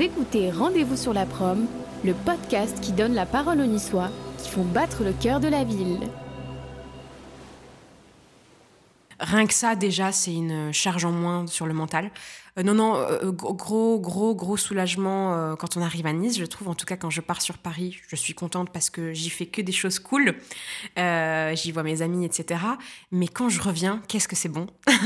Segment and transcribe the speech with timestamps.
[0.00, 1.66] Écoutez Rendez-vous sur la prom,
[2.04, 5.64] le podcast qui donne la parole aux Niçois qui font battre le cœur de la
[5.64, 5.98] ville.
[9.20, 12.10] Rien que ça, déjà, c'est une charge en moins sur le mental.
[12.58, 16.44] Euh, non, non, euh, gros, gros, gros soulagement euh, quand on arrive à Nice, je
[16.44, 16.68] trouve.
[16.68, 19.46] En tout cas, quand je pars sur Paris, je suis contente parce que j'y fais
[19.46, 20.34] que des choses cool.
[20.96, 22.60] j'y vois mes amis, etc.
[23.12, 24.66] Mais quand je reviens, qu'est-ce que c'est bon?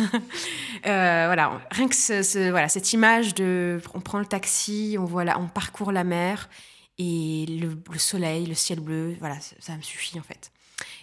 [0.85, 3.81] Voilà, rien que voilà, cette image de...
[3.95, 6.49] On prend le taxi, on, voit on parcourt la mer
[6.99, 10.51] et le, soleil, le ciel bleu, voilà, ça me suffit en fait.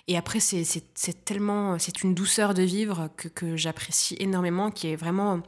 [0.07, 4.95] Et après, c'est tellement, c'est une douceur de vivre que, que j'apprécie énormément, qui est
[4.95, 5.41] vraiment,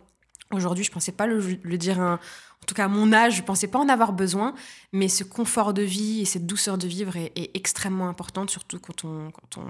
[0.52, 2.20] aujourd'hui, je pensais pas le, dire, en
[2.68, 4.54] tout cas à mon âge, je pensais pas en avoir besoin,
[4.92, 9.04] mais ce confort de vie et cette douceur de vivre est, extrêmement importante, surtout quand
[9.04, 9.66] on, quand on,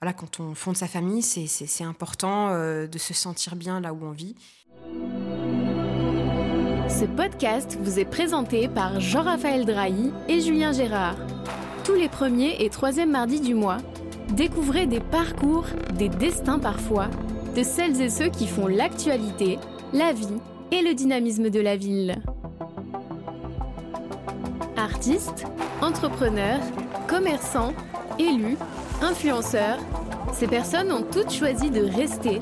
[0.00, 4.04] voilà, quand on fonde sa famille, c'est important euh, de se sentir bien là où
[4.04, 4.36] on vit.
[6.88, 11.16] Ce podcast vous est présenté par Jean-Raphaël Drahi et Julien Gérard
[11.84, 13.76] tous les premiers et troisièmes mardis du mois,
[14.30, 15.66] découvrez des parcours,
[15.98, 17.08] des destins parfois,
[17.54, 19.58] de celles et ceux qui font l'actualité,
[19.92, 20.40] la vie
[20.72, 22.16] et le dynamisme de la ville.
[24.78, 25.44] Artistes,
[25.82, 26.60] entrepreneurs,
[27.06, 27.74] commerçants,
[28.18, 28.56] élus,
[29.02, 29.78] influenceurs,
[30.32, 32.40] ces personnes ont toutes choisi de rester,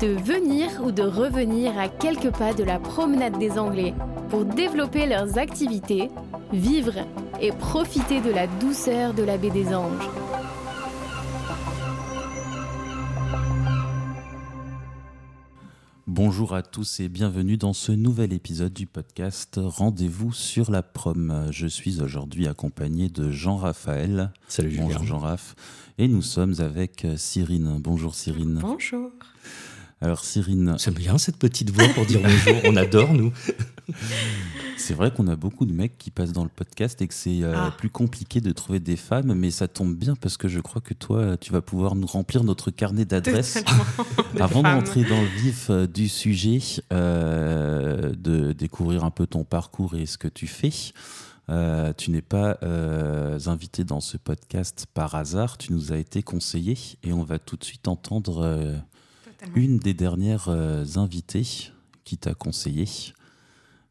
[0.00, 3.94] de venir ou de revenir à quelques pas de la promenade des Anglais
[4.30, 6.10] pour développer leurs activités,
[6.52, 6.94] vivre
[7.40, 10.08] et profiter de la douceur de la baie des Anges.
[16.06, 21.46] Bonjour à tous et bienvenue dans ce nouvel épisode du podcast Rendez-vous sur la prom.
[21.50, 24.32] Je suis aujourd'hui accompagné de Jean-Raphaël.
[24.48, 24.84] Salut Julien.
[24.86, 25.54] Bonjour Jean-Raph.
[25.98, 27.78] Et nous sommes avec Cyrine.
[27.80, 28.58] Bonjour Cyrine.
[28.60, 29.10] Bonjour.
[30.02, 30.76] Alors Cyrine...
[30.78, 32.60] C'est bien cette petite voix pour dire bonjour.
[32.64, 33.32] On adore nous.
[34.78, 37.42] C'est vrai qu'on a beaucoup de mecs qui passent dans le podcast et que c'est
[37.42, 37.74] euh, ah.
[37.76, 40.94] plus compliqué de trouver des femmes, mais ça tombe bien parce que je crois que
[40.94, 43.62] toi, tu vas pouvoir nous remplir notre carnet d'adresses.
[44.40, 46.60] Avant d'entrer dans le vif euh, du sujet,
[46.92, 50.72] euh, de découvrir un peu ton parcours et ce que tu fais.
[51.98, 52.58] tu n'es pas
[53.46, 57.56] invité dans ce podcast par hasard, tu nous as été conseillé et on va tout
[57.56, 58.82] de suite entendre
[59.54, 60.48] une des dernières
[60.96, 61.70] invitées
[62.04, 62.86] qui t'a conseillé.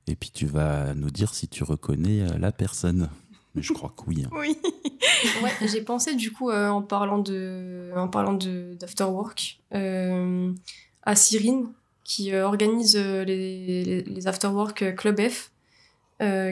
[0.10, 3.10] Et puis tu vas nous dire si tu reconnais euh, la personne.
[3.54, 4.26] Mais je crois que oui.
[4.26, 4.30] Hein.
[4.34, 4.58] Oui.
[5.44, 10.52] ouais, j'ai pensé du coup euh, en parlant de en parlant de d'afterwork euh,
[11.04, 11.72] à Cyrine
[12.04, 15.52] qui organise les, les, afterwork Club F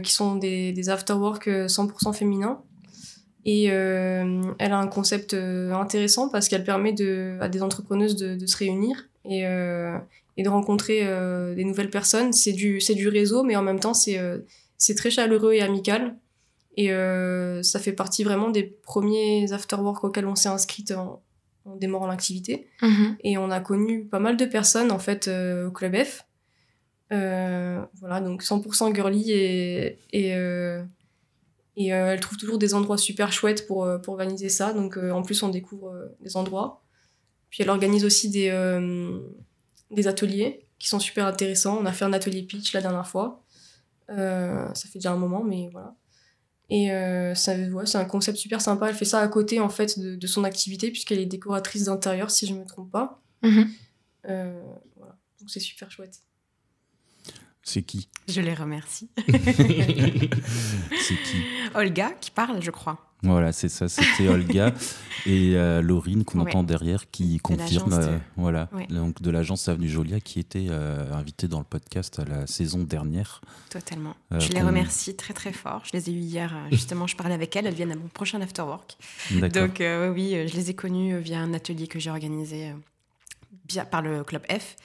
[0.03, 2.61] qui sont des, des afterwork 100% féminins
[3.47, 8.45] et elle a un concept intéressant parce qu'elle permet de, à des entrepreneuses de, de
[8.45, 9.45] se réunir et,
[10.37, 12.31] et de rencontrer euh, des nouvelles personnes.
[12.31, 14.37] C'est du, c'est du réseau, mais en même temps, c'est, euh,
[14.77, 16.15] c'est très chaleureux et amical.
[16.77, 21.23] Et euh, ça fait partie vraiment des premiers afterwork auxquels on s'est inscrite en,
[21.65, 22.67] en démarrant l'activité.
[22.83, 23.15] Mm-hmm.
[23.23, 26.23] Et on a connu pas mal de personnes, en fait, au Club F.
[27.09, 30.35] voilà, donc 100% girly et, et,
[31.77, 34.73] et elle trouve toujours des endroits super chouettes pour, pour organiser ça.
[34.73, 36.83] Donc en plus, on découvre des endroits.
[37.49, 38.49] Puis elle organise aussi des,
[39.91, 41.77] des ateliers qui sont super intéressants.
[41.79, 43.43] On a fait un atelier pitch la dernière fois.
[44.09, 45.95] Euh, ça fait déjà un moment, mais voilà.
[46.69, 47.53] Et euh, ça,
[47.85, 48.89] c'est un concept super sympa.
[48.89, 52.45] Elle fait ça à côté en fait de, son activité puisqu'elle est décoratrice d'intérieur, si
[52.45, 53.21] je me trompe pas.
[53.41, 53.69] Mhm.
[54.29, 54.61] Euh,
[54.97, 55.17] voilà.
[55.39, 56.21] Donc c'est super chouette.
[57.67, 59.09] C'est qui Je les remercie.
[59.27, 59.33] c'est
[61.21, 61.43] qui
[61.75, 63.11] Olga qui parle, je crois.
[63.23, 64.73] Voilà, c'est ça, c'était Olga
[65.25, 70.21] et euh, Laurine qu'on entend derrière qui confirme, euh, voilà, donc de l'agence Avenue Jolia
[70.21, 73.41] qui était euh, invitée dans le podcast la saison dernière.
[73.69, 74.15] Totalement.
[74.31, 75.81] je les remercie très très fort.
[75.83, 78.39] Je les ai eues hier, justement, je parlais avec elles, elles viennent à mon prochain
[78.39, 78.97] afterwork.
[79.53, 79.83] Donc
[80.13, 82.71] oui, je les ai connues via un atelier que j'ai organisé
[83.91, 84.77] par le Club F.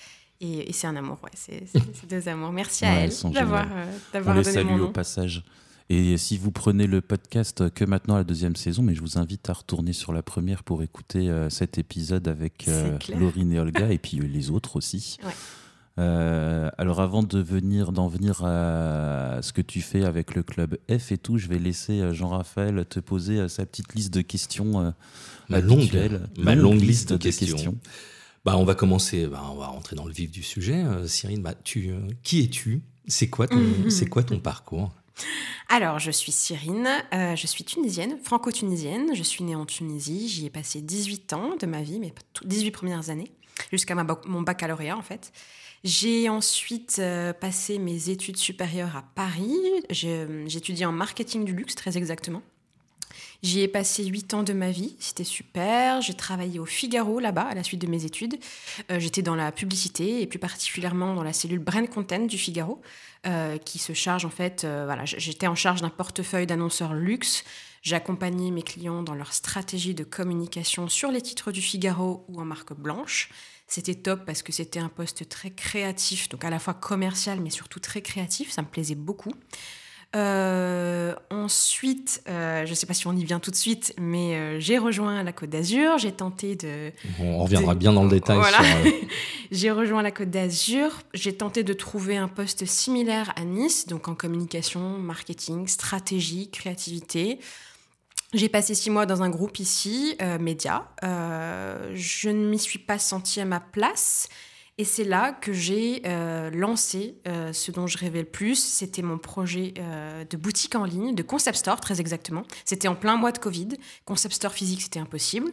[0.42, 1.62] Et, c'est un amour, ouais, c'est
[2.10, 2.52] deux amours.
[2.52, 3.66] Merci à elles d'avoir
[4.12, 4.84] d'avoir donné mon nom.
[4.86, 5.44] au passage.
[5.88, 9.48] Et si vous prenez le podcast que maintenant la deuxième saison, mais je vous invite
[9.50, 13.88] à retourner sur la première pour écouter euh, cet épisode avec euh, Laurine et Olga
[13.92, 15.18] et puis euh, les autres aussi.
[15.98, 21.12] alors avant de venir d'en venir à ce que tu fais avec le club F
[21.12, 24.94] et tout, je vais laisser Jean-Raphaël te poser sa petite liste de questions
[25.50, 25.90] ma longue,
[26.38, 27.76] ma longue liste de, questions.
[28.44, 30.84] Bah, on va commencer, bah, on va rentrer dans le vif du sujet.
[31.06, 31.92] Cyrine, bah, tu,
[32.22, 32.82] qui es-tu?
[33.06, 33.90] C'est quoi ton, mhm.
[33.90, 34.92] c'est quoi ton parcours?
[35.68, 39.14] Alors, je suis Cyrine, euh, je suis tunisienne, franco-tunisienne.
[39.14, 42.12] Je suis née en Tunisie, j'y ai passé 18 ans de ma vie, mais
[42.44, 43.32] 18 premières années.
[43.70, 45.32] jusqu'à mon baccalauréat en fait.
[45.84, 49.58] J'ai ensuite euh, passé mes études supérieures à Paris.
[49.90, 52.42] J'étudiais en marketing du luxe, très exactement.
[53.42, 56.00] J'y ai passé huit ans de ma vie, c'était super.
[56.00, 58.36] J'ai travaillé au Figaro là-bas à la suite de mes études.
[58.92, 62.80] Euh, j'étais dans la publicité et plus particulièrement dans la cellule Brand Content du Figaro,
[63.26, 64.64] euh, qui se charge en fait.
[64.64, 67.42] voilà, j'étais en charge d'un portefeuille d'annonceurs luxe.
[67.82, 72.44] J'accompagnais mes clients dans leur stratégie de communication sur les titres du Figaro ou en
[72.44, 73.28] marque blanche.
[73.66, 77.50] C'était top parce que c'était un poste très créatif, donc à la fois commercial mais
[77.50, 79.32] surtout très créatif, ça me plaisait beaucoup.
[80.14, 84.34] Euh, ensuite, euh, je ne sais pas si on y vient tout de suite, mais
[84.34, 85.96] euh, j'ai rejoint la Côte d'Azur.
[85.96, 86.92] J'ai tenté de.
[87.18, 88.36] On reviendra bien dans le détail.
[88.36, 88.58] Voilà.
[89.50, 90.90] j'ai rejoint la Côte d'Azur.
[91.14, 97.38] J'ai tenté de trouver un poste similaire à Nice, donc en communication, marketing, stratégie, créativité.
[98.34, 100.88] J'ai passé six mois dans un groupe ici, média.
[101.02, 104.28] Je ne m'y suis pas sentie à ma place.
[104.78, 107.20] Et c'est là que j'ai euh, lancé
[107.52, 108.56] ce dont je rêvais le plus.
[108.56, 109.74] C'était mon projet
[110.28, 112.44] de boutique en ligne, de concept store très exactement.
[112.64, 113.68] C'était en plein mois de Covid.
[114.04, 115.52] Concept store physique, c'était impossible.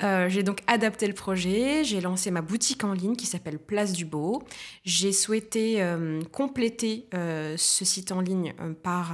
[0.00, 1.82] j'ai donc adapté le projet.
[1.84, 4.42] J'ai lancé ma boutique en ligne qui s'appelle Place du Beau.
[4.84, 5.84] J'ai souhaité
[6.32, 9.12] compléter ce site en ligne par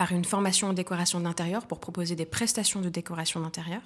[0.00, 3.82] par une formation en décoration d'intérieur pour proposer des prestations de décoration d'intérieur.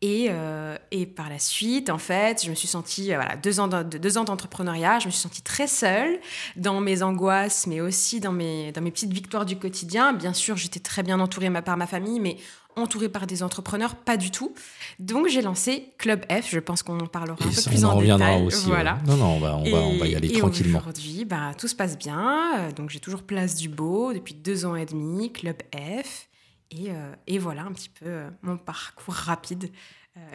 [0.00, 3.58] Et, euh, et, par la suite, en fait, je me suis sentie, euh, voilà, deux
[3.58, 6.20] ans, de, deux ans d'entrepreneuriat, je me suis sentie très seule
[6.54, 10.12] dans mes angoisses, mais aussi dans mes, dans mes petites victoires du quotidien.
[10.12, 12.36] Bien sûr, j'étais très bien entourée par ma famille, mais
[12.78, 14.54] entourée par des entrepreneurs, pas du tout.
[14.98, 18.42] Donc j'ai lancé Club F, je pense qu'on en parlera un peu plus en, détail.
[18.44, 18.98] Aussi, voilà.
[19.06, 20.78] Non, non, on va, on va, on va y aller et tranquillement.
[20.78, 22.52] Aujourd'hui, bah, tout se passe bien.
[22.58, 26.27] Euh, donc j'ai toujours Place du Beau depuis deux ans et demi, Club F.
[26.70, 29.70] Et, euh, et voilà un petit peu euh, mon parcours rapide.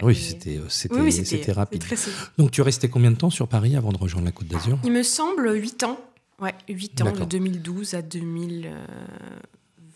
[0.01, 1.83] oui, c'était c'était rapide.
[2.38, 4.80] Donc tu restais combien de temps sur Paris avant de rejoindre la Côte d'Azur?
[4.83, 6.00] Il me semble 8 ans.
[6.39, 8.71] Ouais, 8 ans, de 2012 à 2000.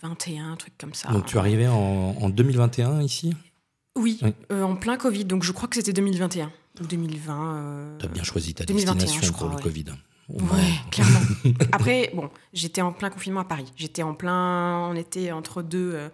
[0.01, 1.12] 21, un truc comme ça.
[1.12, 3.33] Donc tu arrivais en, en 2021 ici?
[3.98, 4.19] Oui,
[4.51, 6.51] euh, en plein Covid, donc je crois que c'était 2021
[6.81, 7.56] ou 2020.
[7.56, 7.98] Euh...
[7.98, 9.86] Tu as bien choisi ta destination pour le Covid.
[10.30, 11.20] Ouais, clairement.
[11.72, 13.72] Après, bon, j'étais en plein confinement à Paris.
[13.76, 14.88] J'étais en plein.
[14.90, 15.94] On était entre deux.
[15.94, 16.10] Euh,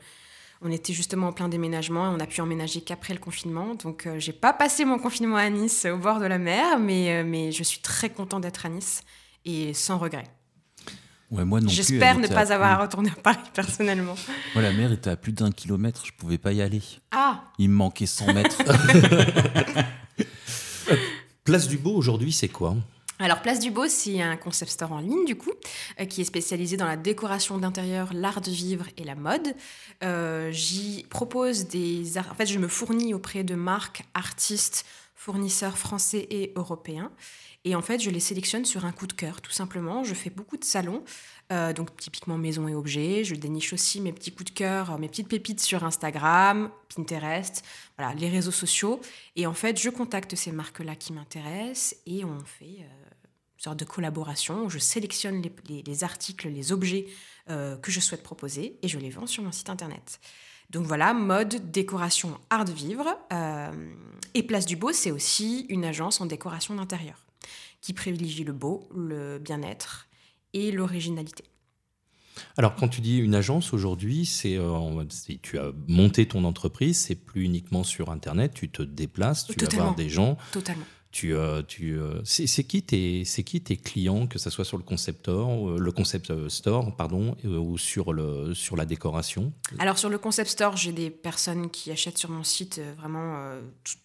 [0.62, 3.75] on était justement en plein déménagement et on a pu emménager qu'après le confinement.
[3.75, 7.24] Donc, euh, j'ai pas passé mon confinement à Nice, au bord de la mer, mais,
[7.24, 9.01] mais je suis très content d'être à Nice
[9.45, 10.25] et sans regret.
[11.68, 14.15] J'espère ne pas avoir à retourner à Paris personnellement.
[14.54, 16.81] Moi, la mer était à plus d'un kilomètre, je pouvais pas y aller.
[17.12, 18.62] Ah Il me manquait 100 mètres.
[21.44, 22.75] Place du Beau aujourd'hui, c'est quoi?
[23.19, 25.51] Alors, Place du Beau, c'est un concept store en ligne, du coup,
[26.00, 29.54] euh, qui est spécialisé dans la décoration d'intérieur, l'art de vivre et la mode.
[30.04, 32.18] Euh, j'y propose des...
[32.18, 37.12] En fait, je me fournis auprès de marques, artistes, fournisseurs français et européens.
[37.65, 40.04] Et en fait, je les sélectionne sur un coup de cœur, tout simplement.
[40.04, 41.04] Je fais beaucoup de salons,
[41.51, 43.23] euh, donc typiquement maison et objets.
[43.23, 47.63] Je déniche aussi mes petits coups de cœur, mes petites pépites sur Instagram, Pinterest,
[47.97, 49.01] voilà, les réseaux sociaux.
[49.35, 52.87] Et en fait, je contacte ces marques-là qui m'intéressent et on fait euh,
[53.57, 57.07] une sorte de collaboration où je sélectionne les, articles, les objets
[57.49, 60.19] euh, que je souhaite proposer et je les vends sur mon site internet.
[60.69, 63.05] Donc voilà, mode, décoration, art de vivre.
[64.33, 67.25] et Place du Beau, c'est aussi une agence en décoration d'intérieur
[67.81, 70.07] qui privilégie le beau, le bien-être
[70.53, 71.43] et l'originalité.
[72.57, 75.03] Alors, quand tu dis une agence aujourd'hui, c'est euh,
[75.41, 79.69] tu as monté ton entreprise, c'est plus uniquement sur Internet, tu te déplaces, tu vas
[79.69, 80.38] voir des gens.
[80.51, 80.86] Totalement.
[81.12, 84.77] Tu, euh, tu, euh, c'est qui tes, c'est qui tes clients, que ce soit sur
[84.77, 89.53] le concept store, le concept store, pardon, ou sur le, sur la décoration?
[89.77, 93.53] Alors sur le concept store, j'ai des personnes qui achètent sur mon site vraiment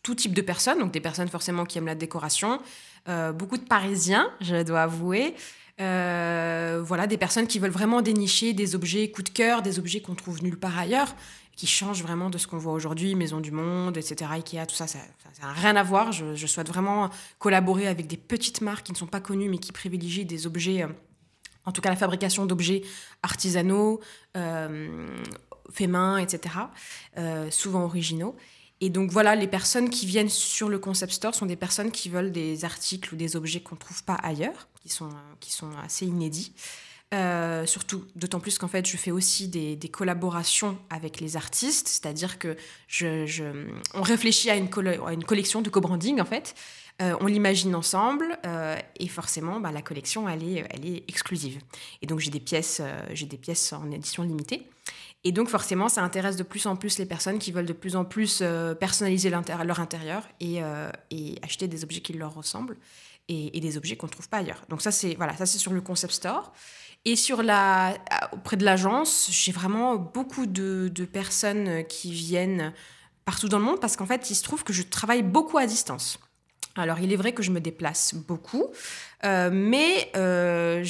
[0.02, 2.60] tout type de personnes, donc des personnes forcément qui aiment la décoration,
[3.08, 5.34] euh, beaucoup de Parisiens, je dois avouer.
[5.80, 10.00] Euh, voilà, des personnes qui veulent vraiment dénicher des objets coup de cœur, des objets
[10.00, 11.14] qu'on trouve nulle part ailleurs,
[11.56, 14.86] qui changent vraiment de ce qu'on voit aujourd'hui, Maison du Monde, etc., Ikea, tout ça,
[14.86, 14.98] ça
[15.40, 16.12] n'a rien à voir.
[16.12, 19.72] Je, souhaite vraiment collaborer avec des petites marques qui ne sont pas connues, mais qui
[19.72, 20.88] privilégient des objets, euh,
[21.64, 22.82] en tout cas la fabrication d'objets
[23.22, 24.00] artisanaux,
[24.34, 26.54] faits main, etc.,
[27.50, 28.36] souvent originaux.
[28.80, 32.08] Et donc voilà, les personnes qui viennent sur le concept store sont des personnes qui
[32.08, 35.70] veulent des articles ou des objets qu'on ne trouve pas ailleurs, qui sont, qui sont
[35.84, 36.52] assez inédits.
[37.14, 41.88] Euh, surtout, d'autant plus qu'en fait, je fais aussi des, des collaborations avec les artistes,
[41.88, 42.54] c'est-à-dire que
[42.86, 46.54] je, on réfléchit à une, collection de co-branding en fait.
[47.00, 51.60] Euh, on l'imagine ensemble euh, et forcément, bah, la collection, elle est, elle est exclusive.
[52.02, 52.42] Et donc, j'ai des
[53.12, 54.68] j'ai des pièces en édition limitée.
[55.24, 57.96] Et donc forcément, ça intéresse de plus en plus les personnes qui veulent de plus
[57.96, 58.42] en plus
[58.78, 60.62] personnaliser leur intérieur et,
[61.42, 62.76] acheter des objets qui leur ressemblent
[63.28, 64.64] et, des objets qu'on ne trouve pas ailleurs.
[64.68, 66.52] Donc ça, c'est voilà, sur le concept store.
[67.04, 67.96] Et sur la,
[68.32, 72.72] auprès de l'agence, j'ai vraiment beaucoup de, personnes qui viennent
[73.24, 75.66] partout dans le monde parce qu'en fait, il se trouve que je travaille beaucoup à
[75.66, 76.18] distance.
[76.76, 78.66] Alors, il est vrai que je me déplace beaucoup,
[79.24, 80.82] euh, mais euh,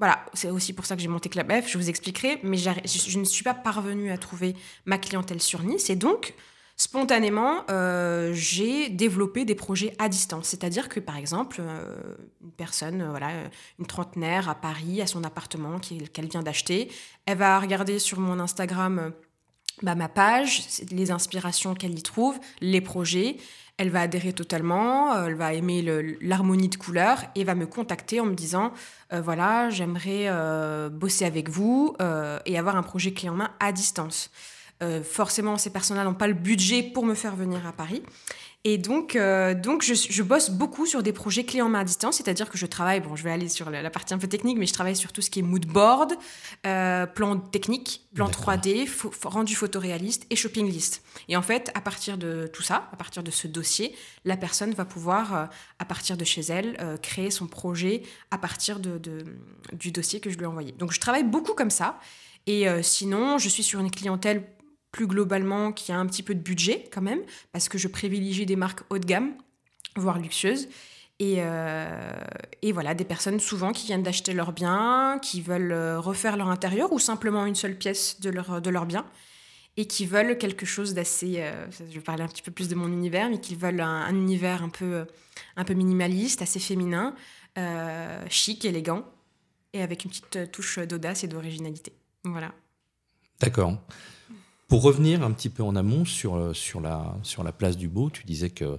[0.00, 3.18] voilà, c'est aussi pour ça que j'ai monté Club F, je vous expliquerai, mais je,
[3.18, 6.34] ne suis pas parvenue à trouver ma clientèle sur Nice, et donc
[6.78, 10.46] spontanément, euh, j'ai développé des projets à distance.
[10.48, 13.28] C'est-à-dire que, par exemple, euh, une personne, euh, voilà,
[13.78, 16.90] une trentenaire à Paris, à son appartement qu'elle vient d'acheter,
[17.26, 19.12] elle va regarder sur mon Instagram
[19.82, 23.36] bah, ma page, les inspirations qu'elle y trouve, les projets.
[23.80, 25.82] Elle va adhérer totalement, elle va aimer
[26.20, 28.74] l'harmonie de couleurs et va me contacter en me disant
[29.10, 30.28] voilà, j'aimerais
[30.90, 31.96] bosser avec vous
[32.44, 34.30] et avoir un projet clé en main à distance.
[34.82, 38.02] Euh, forcément, ces personnes-là n'ont pas le budget pour me faire venir à Paris.
[38.64, 42.18] Et donc, euh, donc je, bosse beaucoup sur des projets clés en main à distance,
[42.18, 44.66] c'est-à-dire que je travaille, bon, je vais aller sur la, partie un peu technique, mais
[44.66, 46.12] je travaille sur tout ce qui est mood board,
[46.66, 48.86] euh, plan technique, plan 3D,
[49.24, 51.02] rendu photoréaliste et shopping list.
[51.28, 54.74] Et en fait, à partir de tout ça, à partir de ce dossier, la personne
[54.74, 55.48] va pouvoir,
[55.78, 59.00] à partir de chez elle, créer son projet à partir de,
[59.72, 60.72] du dossier que je lui ai envoyé.
[60.72, 61.98] Donc, je travaille beaucoup comme ça.
[62.46, 64.44] Et sinon, je suis sur une clientèle
[64.92, 67.20] plus globalement qui a un petit peu de budget quand même,
[67.52, 69.34] parce que je privilégie des marques haut de gamme,
[69.96, 70.68] voire luxueuses.
[71.18, 72.18] Et, euh,
[72.62, 76.48] et voilà, des personnes souvent qui viennent d'acheter leurs biens, qui veulent euh, refaire leur
[76.48, 79.04] intérieur ou simplement une seule pièce de leur, de leur bien
[79.76, 82.74] et qui veulent quelque chose d'assez, euh, je vais parler un petit peu plus de
[82.74, 85.06] mon univers, mais qui veulent un, univers un peu,
[85.56, 87.14] un peu minimaliste, assez féminin,
[88.28, 89.04] chic, élégant,
[89.72, 91.92] et avec une petite touche d'audace et d'originalité.
[92.24, 92.52] Voilà.
[93.40, 93.78] D'accord.
[94.70, 97.88] Pour revenir un petit peu en amont sur, euh, sur, la, sur la place du
[97.88, 98.78] Beau, tu disais que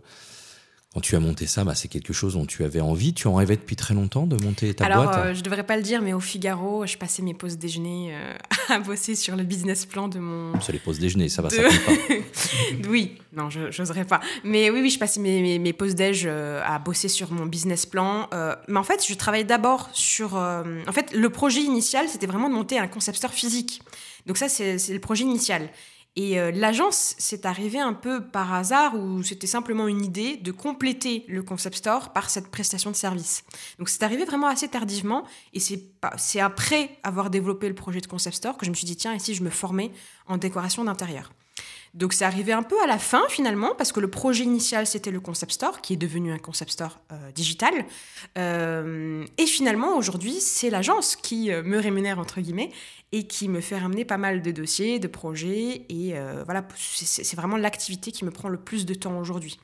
[0.93, 3.13] quand tu as monté ça, bah, c'est quelque chose dont tu avais envie.
[3.13, 5.77] Tu en rêvais depuis très longtemps de monter ta boîte Alors, euh, je devrais pas
[5.77, 9.43] le dire, mais au Figaro, je passais mes pauses déjeuner euh, à bosser sur le
[9.43, 10.59] business plan de mon.
[10.59, 12.89] C'est les pauses déjeuner, ça va, ça compte pas.
[12.89, 14.19] oui, non, je n'oserais pas.
[14.43, 18.27] Mais oui, oui, je passais mes, mes, pauses déj à bosser sur mon business plan.
[18.67, 20.33] mais en fait, je travaillais d'abord sur.
[20.35, 23.81] en fait, le projet initial, c'était vraiment de monter un concept store physique.
[24.25, 25.69] Donc ça, c'est le projet initial.
[26.17, 30.51] Et euh, l'agence, c'est arrivé un peu par hasard ou c'était simplement une idée de
[30.51, 33.45] compléter le concept store par cette prestation de service.
[33.79, 38.35] Donc c'est arrivé vraiment assez tardivement et c'est après avoir développé le projet de concept
[38.35, 39.91] store que je me suis dit tiens, si je me formais
[40.27, 41.31] en décoration d'intérieur?
[41.93, 45.11] Donc c'est arrivé un peu à la fin finalement, parce que le projet initial c'était
[45.11, 47.73] le concept store, qui est devenu un concept store euh, digital.
[48.37, 52.71] Euh, et finalement aujourd'hui c'est l'agence qui euh, me rémunère entre guillemets
[53.11, 55.85] et qui me fait ramener pas mal de dossiers, de projets.
[55.89, 59.59] Et voilà, c'est vraiment l'activité qui me prend le plus de temps aujourd'hui.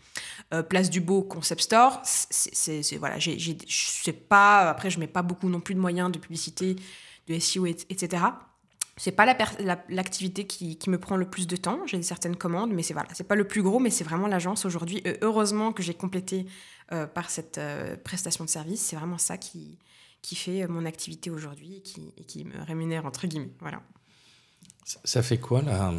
[0.67, 5.47] Place du Beau Concept Store, c'est voilà, je sais pas, après je mets pas beaucoup
[5.47, 6.75] non plus de moyens de publicité,
[7.27, 8.23] de SEO, etc
[8.97, 9.25] c'est pas
[9.89, 11.79] l'activité qui, me prend le plus de temps.
[11.85, 14.65] J'ai certaines commandes, mais c'est voilà, c'est pas le plus gros, mais c'est vraiment l'agence
[14.65, 15.03] aujourd'hui.
[15.21, 16.47] heureusement que j'ai complété
[16.91, 18.81] euh, par cette euh, prestation de service.
[18.81, 19.77] C'est vraiment ça qui,
[20.23, 23.51] qui fait mon activité aujourd'hui et qui, qui, me rémunère entre guillemets.
[23.59, 23.83] Voilà.
[24.83, 25.93] Ça fait quoi la,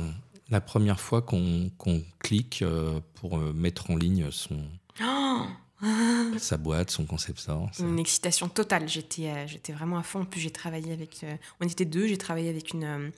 [0.48, 1.70] la première fois qu'on
[2.18, 4.60] clique euh, pour mettre en ligne son
[5.02, 5.44] oh
[6.38, 7.70] sa boîte, son concept store.
[7.78, 8.88] Une excitation totale.
[8.88, 10.20] J'étais, euh, j'étais vraiment à fond.
[10.20, 11.22] En plus, j'ai travaillé avec.
[11.22, 12.06] Euh, on était deux.
[12.06, 13.12] J'ai travaillé avec une,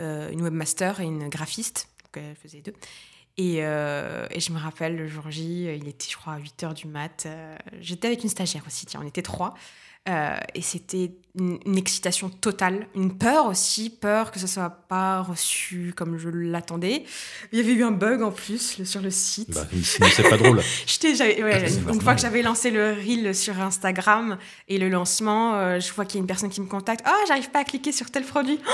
[0.00, 1.88] euh, webmaster et une graphiste.
[2.04, 2.74] Donc, elle faisait deux.
[3.38, 6.74] Et, et, je me rappelle le jour J, il était, je crois, à 8 h
[6.74, 7.26] du mat.
[7.80, 9.54] j'étais avec une stagiaire aussi, tiens, on était trois.
[10.08, 15.94] Euh, et c'était une, excitation totale, une peur aussi, peur que ça soit pas reçu
[15.96, 17.04] comme je l'attendais.
[17.52, 19.54] Il y avait eu un bug en plus sur le site.
[19.54, 19.66] Bah,
[20.10, 20.60] c'est pas drôle.
[21.04, 26.04] une, fois que j'avais lancé le reel sur Instagram et le lancement, euh, je vois
[26.04, 27.04] qu'il y a une personne qui me contacte.
[27.08, 28.58] Oh, j'arrive pas à cliquer sur tel produit.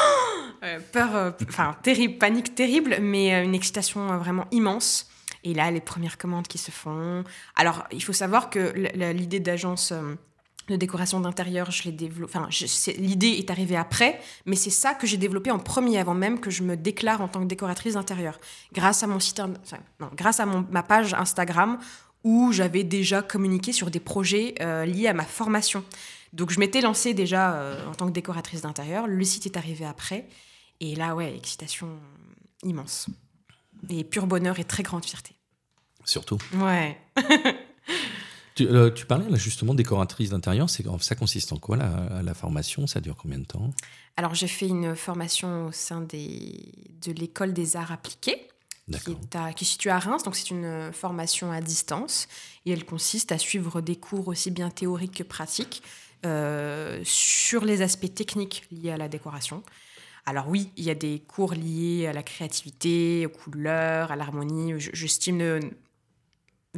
[0.65, 5.09] Euh, peur, enfin terrible, panique terrible, mais une excitation vraiment immense.
[5.45, 7.23] Et là, les premières commandes qui se font.
[7.55, 8.73] Alors, il faut savoir que
[9.13, 9.93] l'idée d'agence
[10.69, 12.37] de décoration d'intérieur, je l'ai développé.
[12.37, 12.49] Enfin,
[12.99, 16.51] l'idée est arrivée après, mais c'est ça que j'ai développé en premier, avant même que
[16.51, 18.39] je me déclare en tant que décoratrice d'intérieur,
[18.73, 19.41] grâce à mon site,
[20.01, 21.79] non, grâce à mon, ma page Instagram
[22.25, 25.85] où j'avais déjà communiqué sur des projets euh, liés à ma formation.
[26.33, 29.07] Donc je m'étais lancée déjà euh, en tant que décoratrice d'intérieur.
[29.07, 30.29] Le site est arrivé après,
[30.81, 31.89] et là, ouais, excitation
[32.63, 33.09] immense
[33.89, 35.35] et pur bonheur et très grande fierté.
[36.05, 36.39] Surtout.
[36.55, 36.99] Ouais.
[38.59, 42.89] Tu, euh, tu, parlais là justement décoratrice d'intérieur, ça consiste en quoi la, la formation?
[42.89, 43.71] Ça dure combien de temps?
[44.17, 46.73] Alors j'ai fait une formation au sein des,
[47.07, 48.49] de l'école des arts appliqués.
[48.91, 52.27] Qui est, à, qui est située à Reims, donc c'est une formation à distance
[52.65, 55.83] et elle consiste à suivre des cours aussi bien théoriques que pratiques
[56.25, 59.63] euh, sur les aspects techniques liés à la décoration.
[60.25, 64.73] Alors oui, il y a des cours liés à la créativité, aux couleurs, à l'harmonie.
[64.79, 65.61] J'estime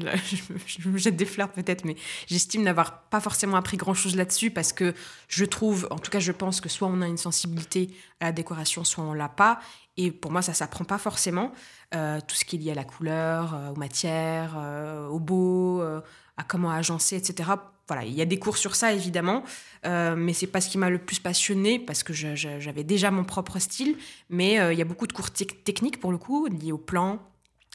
[0.67, 4.73] je me jette des fleurs peut-être, mais j'estime n'avoir pas forcément appris grand-chose là-dessus parce
[4.73, 4.95] que
[5.29, 7.91] je trouve, en tout cas je pense que soit on a une sensibilité
[8.21, 9.61] à la décoration, soit on l'a pas.
[9.97, 11.53] Et pour moi, ça s'apprend pas forcément.
[11.95, 15.83] Euh, tout ce qui est lié à la couleur, euh, aux matières, euh, au beau,
[15.83, 17.51] à comment agencer, etc.
[17.87, 19.43] Voilà, il y a des cours sur ça évidemment,
[19.85, 23.59] mais c'est pas ce qui m'a le plus passionné parce que j'avais déjà mon propre
[23.59, 23.97] style.
[24.31, 27.19] Mais il y a beaucoup de cours techniques pour le coup, liés au plan,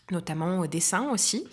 [0.09, 1.45] notamment au dessin aussi.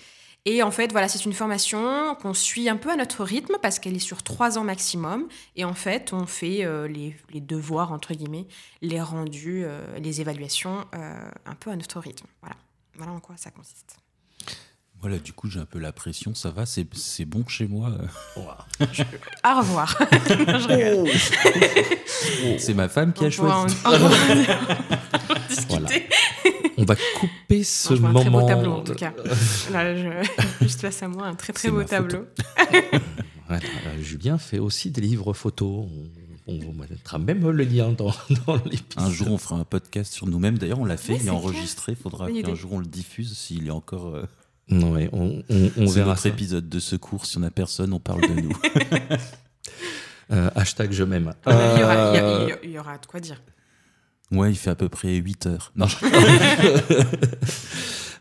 [0.45, 3.79] Et en fait, voilà, c'est une formation qu'on suit un peu à notre rythme parce
[3.79, 5.29] qu'elle est sur trois ans maximum.
[5.55, 8.49] Et en fait, on fait euh, les, devoirs, entre guillemets,
[8.81, 12.27] les rendus, euh, les évaluations euh, un peu à notre rythme.
[12.41, 12.57] Voilà.
[12.97, 14.02] voilà en quoi ça consiste.
[15.03, 16.33] Voilà, du coup, j'ai un peu la pression.
[16.33, 17.91] Ça va, c'est bon chez moi.
[18.37, 18.43] Au
[19.59, 19.99] revoir.
[22.59, 23.75] c'est ma femme qui a choisi.
[26.79, 28.21] on va couper ce moment.
[28.21, 29.13] Un très beau tableau en tout cas.
[29.73, 30.09] Là, je...
[30.61, 32.25] juste face à moi, un très très beau tableau.
[34.01, 35.89] Julien fait aussi des livres photos.
[36.47, 38.15] On, vous mettra même le lien dans,
[38.47, 38.85] dans l'épisode.
[38.97, 40.59] Un jour, on fera un podcast sur nous-mêmes.
[40.59, 41.93] D'ailleurs, on l'a fait, il est, enregistré.
[41.93, 44.15] Il faudra qu'un jour on le diffuse s'il est encore.
[44.15, 44.23] Euh...
[44.69, 46.11] Non, ouais, on, on, on verra.
[46.11, 47.27] notre épisode de secours.
[47.27, 48.53] Si on a personne, on parle de nous.
[50.33, 51.35] euh, hashtag je m'aime.
[51.47, 52.19] Il, y aura, il, y
[52.53, 53.43] a, il y aura de quoi dire.
[54.33, 55.73] Ouais, il fait à peu près 8 heures.
[55.77, 55.87] Non.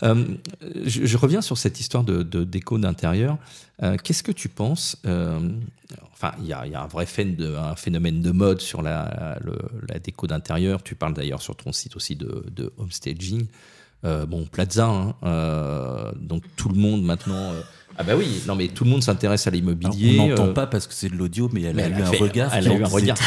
[0.04, 0.26] euh,
[0.86, 3.38] je, je, reviens sur cette histoire de, de déco d'intérieur.
[3.82, 5.40] Euh, Qu'est-ce que tu penses euh,
[6.12, 9.58] Enfin, il y, y a, un vrai de, un phénomène de mode sur la, le,
[9.88, 10.84] la déco d'intérieur.
[10.84, 13.48] Tu parles d'ailleurs sur ton site aussi de, de homestaging.
[14.03, 17.62] Euh, bon, Plaza, hein, euh, donc tout le monde maintenant euh,
[17.98, 20.17] ah bah oui, non mais tout le monde s'intéresse à l'immobilier.
[20.20, 22.53] On n'entend euh, pas parce que c'est de l'audio, mais elle a eu un regard.
[22.53, 23.17] Elle a eu un regard.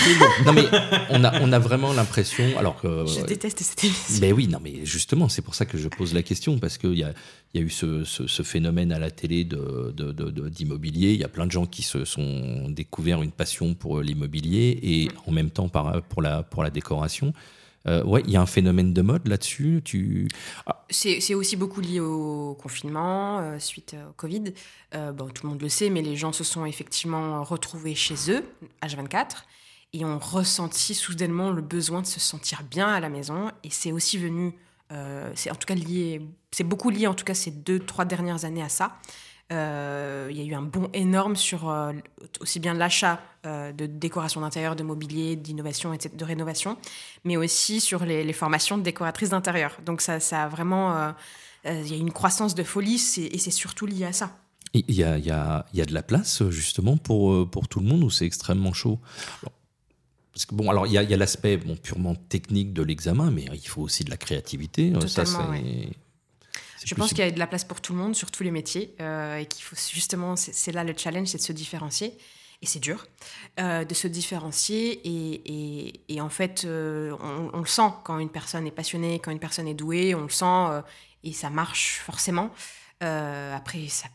[0.46, 0.64] non mais
[1.10, 3.04] on a, on a vraiment l'impression, alors que.
[3.06, 4.18] Je déteste cette émission.
[4.20, 6.98] Mais oui, non mais justement, c'est pour ça que je pose la question parce qu'il
[6.98, 7.12] y a,
[7.52, 9.94] il y a eu ce, ce, phénomène à la télé de,
[10.48, 11.12] d'immobilier.
[11.12, 15.06] il y a plein de gens qui se sont découverts une passion pour l'immobilier et
[15.06, 15.10] mm.
[15.28, 17.32] en même temps pour la, pour la décoration.
[17.86, 19.82] Euh, ouais, il y a un phénomène de mode là-dessus.
[19.84, 20.28] Tu...
[20.90, 24.54] C'est aussi beaucoup lié au confinement euh, suite au Covid.
[24.94, 28.14] Euh, bon, tout le monde le sait, mais les gens se sont effectivement retrouvés chez
[28.30, 28.44] eux,
[28.82, 29.44] H24,
[29.92, 33.50] et ont ressenti soudainement le besoin de se sentir bien à la maison.
[33.62, 34.54] Et c'est aussi venu,
[35.34, 38.44] c'est en tout cas lié, c'est beaucoup lié en tout cas ces deux, trois dernières
[38.44, 38.96] années à ça.
[39.52, 41.92] Euh, il y a eu un bond énorme sur euh,
[42.40, 46.78] aussi bien l'achat euh, de décoration d'intérieur, de mobilier, d'innovation, de rénovation,
[47.24, 49.76] mais aussi sur les, formations de décoratrices d'intérieur.
[49.84, 51.14] Donc ça, ça a vraiment...
[51.66, 53.02] Il y a une croissance de folie
[53.32, 54.36] et c'est surtout lié à ça.
[54.74, 57.86] Il y a, y, a, y a, de la place justement pour, pour tout le
[57.86, 59.00] monde ou c'est extrêmement chaud?
[60.34, 63.46] Parce que bon, alors il y a, a l'aspect bon, purement technique de l'examen, mais
[63.54, 64.92] il faut aussi de la créativité.
[65.06, 65.24] ça,
[66.84, 68.50] je pense qu'il y a de la place pour tout le monde, sur tous les
[68.50, 72.16] métiers, euh, et qu'il faut justement, c'est là le challenge, c'est de se différencier.
[72.62, 73.06] Et c'est dur
[73.60, 75.00] euh, de se différencier.
[75.04, 79.38] Et, et, en fait, euh, on, le sent quand une personne est passionnée, quand une
[79.38, 80.82] personne est douée, on le sent
[81.24, 82.50] et ça marche forcément.
[83.00, 84.08] après, ça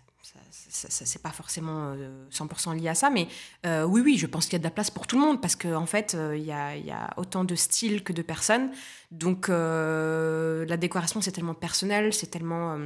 [0.70, 1.96] ça, c'est pas forcément
[2.32, 3.28] 100% euh, lié à ça, mais
[3.66, 5.42] euh, oui, oui, je pense qu'il y a de la place pour tout le monde
[5.42, 8.72] parce qu'en en fait, euh, il y, a, autant de styles que de personnes.
[9.12, 12.78] Donc, la décoration, c'est tellement personnel, c'est tellement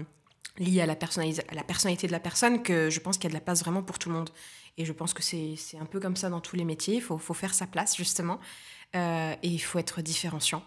[0.58, 3.42] lié à la, personnalité de la personne que je pense qu'il y a de la
[3.42, 4.30] place vraiment pour tout le monde.
[4.78, 6.96] Et je pense que c'est un peu comme ça dans tous les métiers.
[6.96, 8.40] Il faut, faire sa place, justement.
[8.94, 10.64] et il faut être différenciant.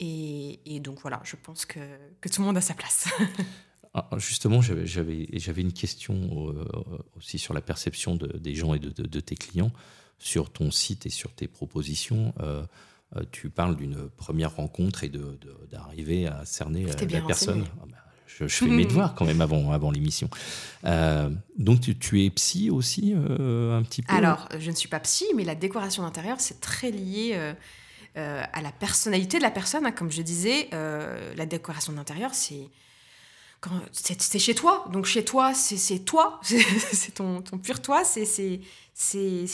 [0.00, 1.80] Et, donc voilà, je pense que
[2.20, 3.08] tout le monde a sa place.
[3.96, 6.14] Ah, justement, j'avais une question
[6.50, 6.64] euh,
[7.16, 9.70] aussi sur la perception des gens et de, tes clients.
[10.18, 12.64] Sur ton site et sur tes propositions, euh,
[13.14, 15.12] euh, tu parles d'une première rencontre et
[15.70, 17.64] d'arriver à cerner la personne.
[17.80, 20.28] Ah bah, je, fais mes devoirs quand même avant, avant l'émission.
[21.56, 24.12] donc, tu, es psy aussi, un petit peu?
[24.12, 27.54] Alors, je ne suis pas psy, mais la décoration d'intérieur, c'est très lié
[28.16, 29.86] à la personnalité de la personne.
[29.86, 29.92] Hein.
[29.92, 32.70] Comme je disais, la décoration d'intérieur, c'est
[33.92, 34.84] c'est chez toi.
[34.92, 38.60] Donc chez toi, c'est toi, c'est ton, ton, pur toi, c'est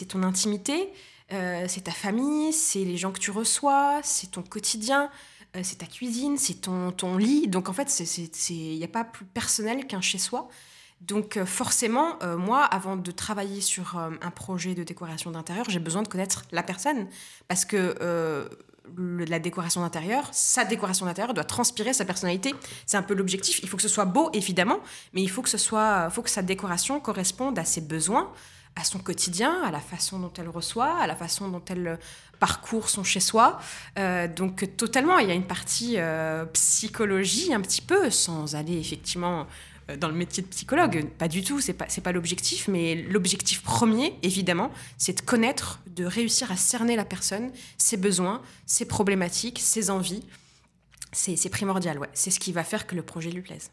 [0.09, 0.91] ton intimité,
[1.33, 5.11] euh, c'est ta famille, c'est les gens que tu reçois, c'est ton quotidien,
[5.57, 7.49] euh, c'est ta cuisine, c'est ton, ton lit.
[7.49, 7.89] Donc en fait,
[8.51, 10.49] il n'y a pas plus personnel qu'un chez soi.
[11.01, 16.03] Donc euh, forcément, moi, avant de travailler sur un projet de décoration d'intérieur, j'ai besoin
[16.03, 17.07] de connaître la personne.
[17.49, 18.49] Parce que
[18.97, 22.55] la décoration d'intérieur, sa décoration d'intérieur doit transpirer sa personnalité.
[22.87, 23.61] C'est un peu l'objectif.
[23.63, 24.81] Il faut que ce soit beau, évidemment,
[25.13, 28.33] mais il faut que ce soit, faut que sa décoration corresponde à ses besoins,
[28.77, 31.99] à son quotidien, à la façon dont elle reçoit, à la façon dont elle
[32.39, 33.59] parcourt son chez-soi.
[34.37, 35.99] donc totalement, il y a une partie
[36.53, 39.45] psychologie un petit peu, sans aller effectivement euh,
[39.97, 41.09] dans le métier de psychologue.
[41.19, 46.05] Pas du tout, c'est pas, pas l'objectif, mais l'objectif premier, évidemment, c'est de connaître, de
[46.05, 50.23] réussir à cerner la personne, ses besoins, ses problématiques, ses envies.
[51.13, 52.09] C'est primordial, ouais.
[52.13, 53.71] C'est ce qui va faire que le projet lui plaise.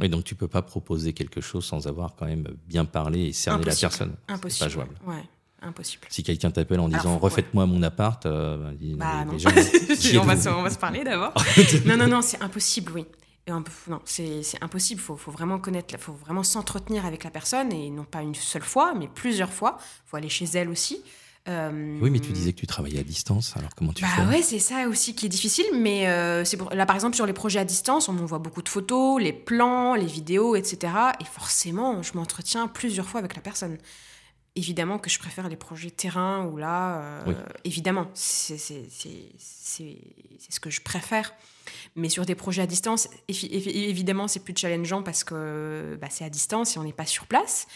[0.00, 3.32] Et donc tu peux pas proposer quelque chose sans avoir quand même bien parlé et
[3.32, 4.14] cerné la personne.
[4.26, 4.50] Impossible.
[4.50, 4.94] C'est pas jouable.
[5.06, 5.22] Ouais.
[5.60, 6.06] Impossible.
[6.08, 9.34] Si quelqu'un t'appelle en disant refaites-moi mon appart, euh, bah, non.
[9.34, 11.32] on, va se, on va se parler d'abord.
[11.86, 13.06] non, non, non, c'est impossible, oui
[13.48, 15.00] non, c'est impossible.
[15.00, 18.34] Il faut, faut, vraiment connaître, faut vraiment s'entretenir avec la personne et non pas une
[18.34, 19.78] seule fois, mais plusieurs fois.
[19.80, 21.02] Il faut aller chez elle aussi.
[21.48, 24.22] Euh, oui, mais tu disais que tu travaillais à distance, alors comment tu bah fais?
[24.26, 27.32] Ouais, c'est ça aussi qui est difficile, mais euh, c'est là par exemple sur les
[27.32, 30.92] projets à distance, on voit beaucoup de photos, les plans, les vidéos, etc.
[31.20, 33.76] Et forcément, je m'entretiens plusieurs fois avec la personne.
[34.54, 37.32] Évidemment que je préfère les projets terrain où là, euh,
[37.64, 41.32] évidemment, c'est ce que je préfère.
[41.96, 46.28] Mais sur des projets à distance, évidemment, c'est plus challengeant parce que bah, c'est à
[46.28, 47.66] distance et on n'est pas sur place.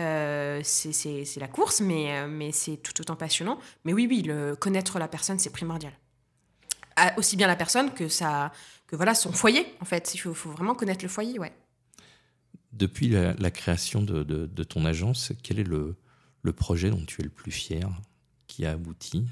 [0.00, 3.60] Euh, c'est la course, mais, mais c'est tout autant passionnant.
[3.84, 5.92] Mais oui, oui, le, connaître la personne, c'est primordial.
[7.16, 8.50] aussi bien la personne que, ça,
[8.88, 10.12] que voilà, son foyer, en fait.
[10.16, 11.52] Il faut, faut vraiment connaître le foyer, ouais.
[12.72, 15.94] Depuis la, création de, de, ton agence, quel est le,
[16.44, 17.90] le projet dont tu es le plus fier,
[18.46, 19.24] qui a abouti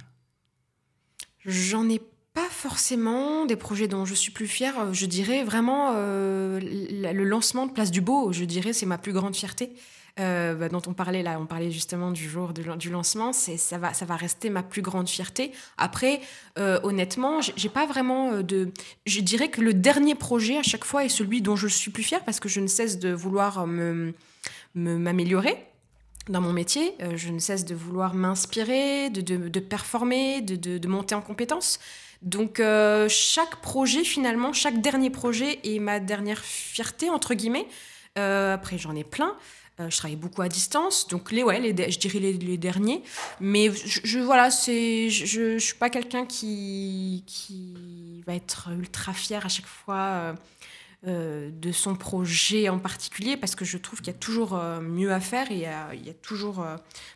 [1.45, 2.01] J'en ai
[2.33, 4.79] pas forcément des projets dont je suis plus fière.
[4.81, 8.33] Euh, je dirais vraiment euh, le lancement de Place du Beau.
[8.33, 9.73] Je dirais c'est ma plus grande fierté.
[10.21, 13.95] Euh, bah, dont on parlait là, on parlait justement du jour du lancement, ça va,
[13.95, 15.53] ça va rester ma plus grande fierté.
[15.79, 16.21] Après,
[16.57, 18.71] honnêtement, j'ai pas vraiment de,
[19.07, 22.03] je dirais que le dernier projet à chaque fois est celui dont je suis plus
[22.03, 24.13] fière parce que je ne cesse de vouloir me
[24.75, 25.57] m'améliorer
[26.29, 26.95] dans mon métier.
[27.17, 31.79] je ne cesse de vouloir m'inspirer, de, de, performer, de, de, monter en compétences.
[32.23, 37.67] Donc euh, chaque projet finalement, chaque dernier projet est ma dernière fierté entre guillemets.
[38.19, 39.37] Euh, après j'en ai plein.
[39.81, 43.03] Euh, je travaille beaucoup à distance, donc les ouais, les, je dirais les, derniers.
[43.41, 49.49] Mais je, voilà, je, je, suis pas quelqu'un qui qui va être ultra fier à
[49.49, 50.35] chaque fois.
[51.05, 55.21] De son projet en particulier parce que je trouve qu'il y a toujours mieux à
[55.21, 56.65] faire et il y a toujours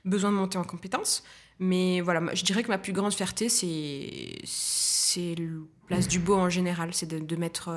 [0.04, 1.22] besoin de monter en compétences.
[1.58, 5.34] Mais voilà, je dirais que ma plus grande fierté, c'est
[5.86, 7.70] place du beau en général, c'est de, m'être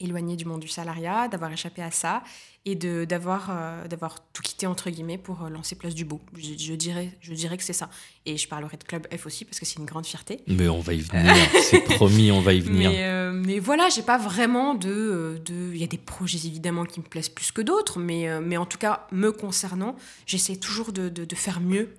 [0.00, 2.22] euh, éloigné du monde du salariat, d'avoir échappé à ça
[2.64, 6.20] et d'avoir euh, d'avoir tout quitté entre guillemets pour euh, lancer Place du Beau.
[6.36, 7.88] Je, dirais, je dirais que c'est ça.
[8.24, 10.40] Et je parlerai de Club F aussi parce que c'est une grande fierté.
[10.48, 12.90] Mais on va y venir, c'est promis, on va y venir.
[12.90, 15.40] Mais, mais voilà, j'ai pas vraiment de.
[15.48, 18.66] Il y a des projets évidemment qui me plaisent plus que d'autres, mais, mais en
[18.66, 21.94] tout cas, me concernant, j'essaie toujours de, de, faire mieux.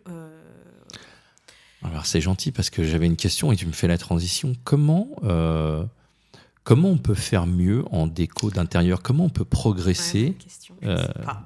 [1.84, 4.54] Alors c'est gentil parce que j'avais une question et tu me fais la transition.
[4.64, 5.84] Comment, euh,
[6.68, 9.02] comment on peut faire mieux en déco d'intérieur?
[9.02, 11.42] Comment on peut progresser question, euh, ah,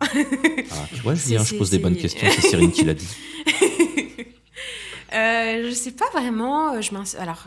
[0.90, 2.28] Tu vois, Julien, je pose des bonnes questions.
[2.32, 3.08] C'est Cyrine qui l'a dit.
[5.14, 6.82] Euh, je sais pas vraiment.
[6.82, 7.46] Je alors,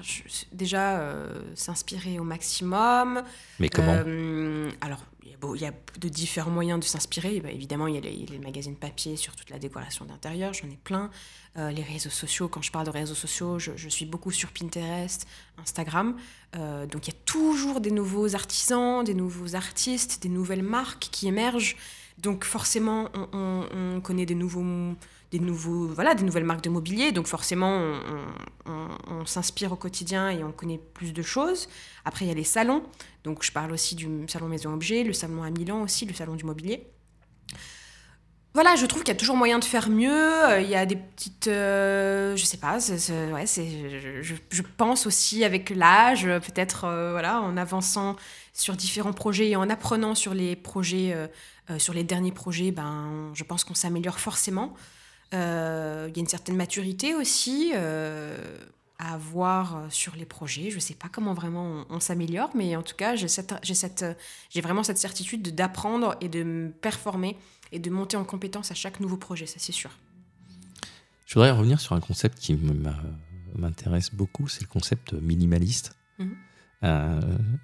[0.53, 3.23] déjà, euh, s'inspirer au maximum.
[3.59, 4.03] Mais comment?
[4.83, 5.03] Alors,
[5.55, 7.41] il y a de différents moyens de s'inspirer.
[7.41, 10.79] Bah, évidemment, il y, a les, magazines papier sur toute la décoration d'intérieur, j'en ai
[10.83, 11.11] plein.
[11.57, 15.27] Euh, les réseaux sociaux, quand je parle de réseaux sociaux, je, suis beaucoup sur Pinterest,
[15.59, 16.17] Instagram.
[16.57, 21.09] Euh, donc il y a toujours des nouveaux artisans, des nouveaux artistes, des nouvelles marques
[21.11, 21.77] qui émergent.
[22.19, 24.95] Donc forcément, on, connaît des nouveaux,
[25.33, 27.13] des nouveaux, voilà, des nouvelles marques de mobilier.
[27.13, 28.01] Donc forcément,
[28.67, 31.69] on, s'inspire au quotidien et on connaît plus de choses.
[32.05, 32.83] Après, il y a les salons.
[33.25, 36.35] Donc je parle aussi du salon Maison Objet, le salon à Milan aussi, le salon
[36.35, 36.87] du mobilier.
[38.55, 40.13] Voilà, je trouve qu'il y a toujours moyen de faire mieux.
[40.13, 45.71] Euh, il y a des petites, euh, je sais pas, ouais, je, pense aussi avec
[45.71, 48.15] l'âge, peut-être, euh, voilà, en avançant
[48.53, 51.17] sur différents projets et en apprenant sur les projets,
[51.79, 54.75] sur les derniers projets, ben, je pense qu'on s'améliore forcément.
[55.33, 57.73] Il y a une certaine maturité aussi
[58.99, 60.71] à avoir sur les projets.
[60.71, 63.75] Je ne sais pas comment vraiment on, s'améliore, mais en tout cas, j'ai, cette, j'ai,
[63.75, 64.05] cette,
[64.51, 67.37] j'ai vraiment cette certitude d'apprendre et de me performer
[67.73, 69.91] et de monter en compétence à chaque nouveau projet, ça c'est sûr.
[71.27, 72.59] Je voudrais revenir sur un concept qui
[73.57, 75.97] m'intéresse beaucoup, c'est le concept minimaliste.
[76.19, 76.37] Mhm.
[76.85, 77.21] Euh,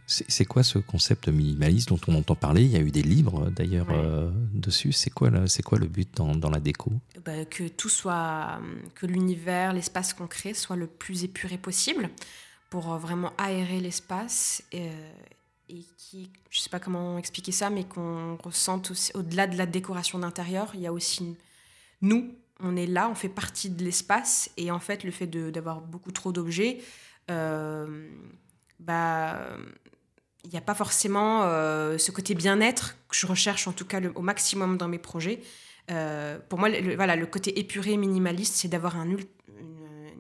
[0.07, 2.63] c'est quoi ce concept minimaliste dont on entend parler?
[2.63, 4.93] Il y a eu des livres d'ailleurs euh, dessus.
[4.93, 5.31] C'est quoi,
[5.65, 6.93] quoi le but dans, dans la déco?
[7.25, 8.61] Bah, Que tout soit,
[8.95, 12.09] que l'univers, l'espace qu'on crée soit le plus épuré possible
[12.71, 14.89] pour vraiment aérer l'espace et,
[15.69, 20.19] et qui, je sais pas comment expliquer ça, mais qu'on ressente au-delà de la décoration
[20.19, 21.37] d'intérieur, il y a aussi
[22.03, 25.81] nous, on est là, on fait partie de l'espace et en fait le fait d'avoir
[25.81, 26.81] beaucoup trop d'objets.
[27.31, 28.09] Euh,
[28.81, 29.39] bah,
[30.45, 34.01] il n'y a pas forcément euh, ce côté bien-être que je recherche en tout cas
[34.15, 35.41] au maximum dans mes projets.
[35.91, 39.17] Euh, pour moi, le, voilà, le côté épuré, minimaliste, c'est d'avoir un,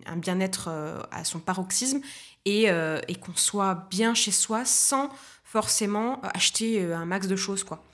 [0.06, 2.00] un bien-être euh, à son paroxysme
[2.44, 2.68] et,
[3.08, 5.10] et qu'on soit bien chez soi sans
[5.44, 7.64] forcément acheter un max de choses.
[7.64, 7.84] quoi.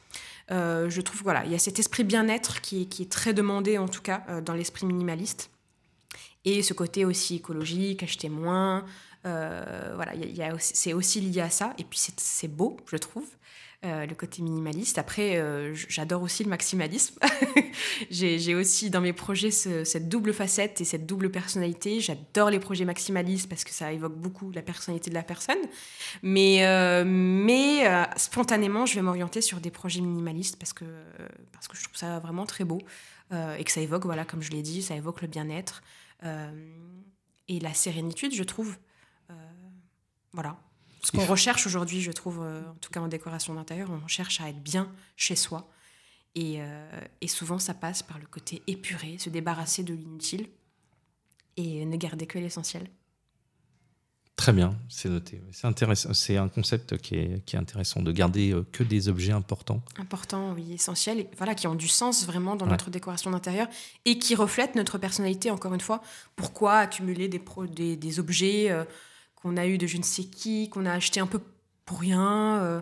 [0.51, 3.89] je trouve voilà, il y a cet esprit bien-être qui, qui, est très demandé en
[3.89, 5.51] tout cas dans l'esprit minimaliste.
[6.45, 8.85] Et ce côté aussi écologique, acheter moins,
[9.27, 10.13] euh, voilà,
[10.59, 11.75] c'est aussi lié à ça.
[11.79, 13.27] Et puis c'est beau, je trouve.
[13.85, 14.97] Euh, le côté minimaliste.
[14.97, 17.19] Après, euh, j'adore aussi le maximalisme.
[18.11, 22.01] j'ai aussi dans mes projets cette double facette et cette double personnalité.
[22.01, 25.59] J'adore les projets maximalistes parce que ça évoque beaucoup la personnalité de la personne.
[26.23, 26.63] Mais,
[27.05, 27.85] mais
[28.17, 30.87] spontanément, je vais m'orienter sur des projets minimalistes parce que,
[31.53, 32.79] parce que je trouve ça vraiment très beau
[33.31, 35.83] et que ça évoque, voilà, comme je l'ai dit, ça évoque le bien-être
[36.25, 38.77] et la sérénitude, je trouve.
[40.37, 40.59] Voilà.
[41.03, 44.41] Ce qu'on recherche aujourd'hui, je trouve, euh, en tout cas en décoration d'intérieur, on cherche
[44.43, 45.71] à être bien chez soi.
[46.35, 50.47] Et, euh, et, souvent, ça passe par le côté épuré, se débarrasser de l'inutile
[51.57, 52.91] et ne garder que l'essentiel.
[54.35, 55.41] Très bien, c'est noté.
[55.53, 56.13] C'est intéressant.
[56.13, 59.81] C'est un concept qui est, qui est, intéressant de garder euh, que des objets importants.
[59.97, 63.69] Importants, oui, essentiels, et voilà, qui ont du sens vraiment dans notre décoration d'intérieur
[64.05, 65.51] et qui reflètent notre personnalité.
[65.51, 66.03] Encore une fois,
[66.35, 68.71] pourquoi accumuler des, des, des objets
[69.47, 71.41] qu'on a eu de je ne sais qui, qu'on a acheté un peu
[71.85, 72.81] pour rien, euh,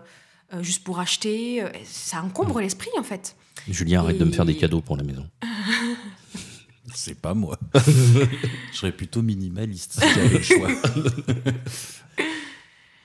[0.51, 1.61] euh, juste pour acheter.
[1.61, 3.35] Euh, ça encombre l'esprit, en fait.
[3.67, 5.29] Julien, arrête de me faire des cadeaux pour la maison.
[6.95, 7.59] C'est pas moi.
[7.75, 10.69] je serais plutôt minimaliste si j'avais le choix.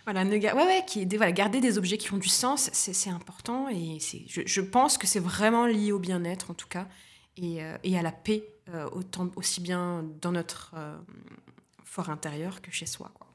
[0.04, 3.68] voilà, ne, ouais, ouais, qui, voilà, garder des objets qui ont du sens, c'est important.
[3.68, 6.88] Et je, je pense que c'est vraiment lié au bien-être, en tout cas,
[7.36, 8.44] et, et à la paix,
[8.92, 10.74] autant, aussi bien dans notre
[11.84, 13.10] fort intérieur que chez soi.
[13.14, 13.29] Quoi.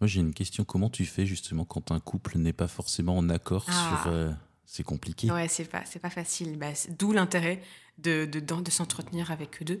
[0.00, 0.64] Moi, j'ai une question.
[0.64, 4.00] Comment tu fais justement quand un couple n'est pas forcément en accord ah.
[4.02, 4.12] sur.
[4.12, 4.30] Euh,
[4.64, 5.30] c'est compliqué.
[5.30, 6.56] Ouais, c'est pas, c'est pas facile.
[6.56, 7.60] Bah, D'où l'intérêt
[8.02, 9.80] de, de, de, s'entretenir avec eux deux.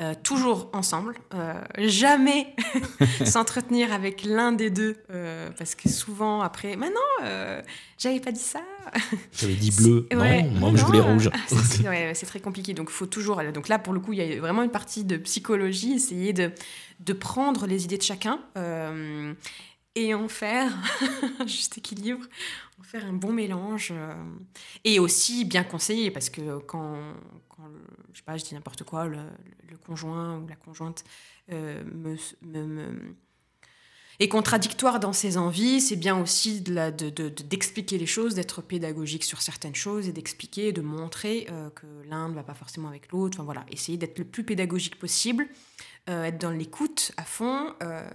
[0.00, 2.54] Euh, toujours ensemble, euh, jamais
[3.24, 4.96] s'entretenir avec l'un des deux,
[5.58, 7.58] parce que souvent après, mais non,
[7.98, 8.60] j'avais pas dit ça.
[9.32, 11.28] J'avais dit bleu, non, moi je voulais rouge.
[11.48, 13.42] c'est très compliqué, donc faut toujours.
[13.52, 16.52] Donc là, pour le coup, il y a vraiment une partie de psychologie, essayer de
[17.00, 19.32] de prendre les idées de chacun euh,
[19.94, 20.70] et en faire,
[21.46, 22.24] juste équilibre,
[22.80, 23.92] en faire un bon mélange.
[23.92, 24.14] Euh,
[24.84, 26.96] et aussi bien conseiller, parce que quand
[28.18, 29.18] je sais pas, je dis n'importe quoi, le,
[29.86, 31.04] conjoint ou la conjointe
[31.52, 31.82] euh,
[34.18, 39.24] est contradictoire dans ses envies, c'est bien aussi d'expliquer de, de, les choses, d'être pédagogique
[39.24, 43.38] sur certaines choses et d'expliquer, de montrer que l'un ne va pas forcément avec l'autre.
[43.38, 45.48] Enfin voilà, essayer d'être le plus pédagogique possible
[46.08, 48.08] euh, être dans l'écoute à fond euh,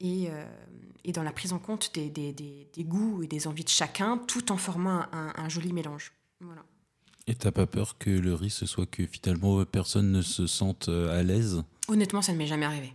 [0.00, 0.44] et, euh,
[1.12, 5.04] dans la prise en compte des, goûts et des envies de chacun, tout en formant
[5.12, 6.12] un, joli mélange.
[6.40, 6.64] Voilà.
[7.28, 11.22] Et t'as pas peur que le risque soit que finalement personne ne se sente à
[11.22, 11.62] l'aise?
[11.86, 12.94] Honnêtement, ça ne m'est jamais arrivé.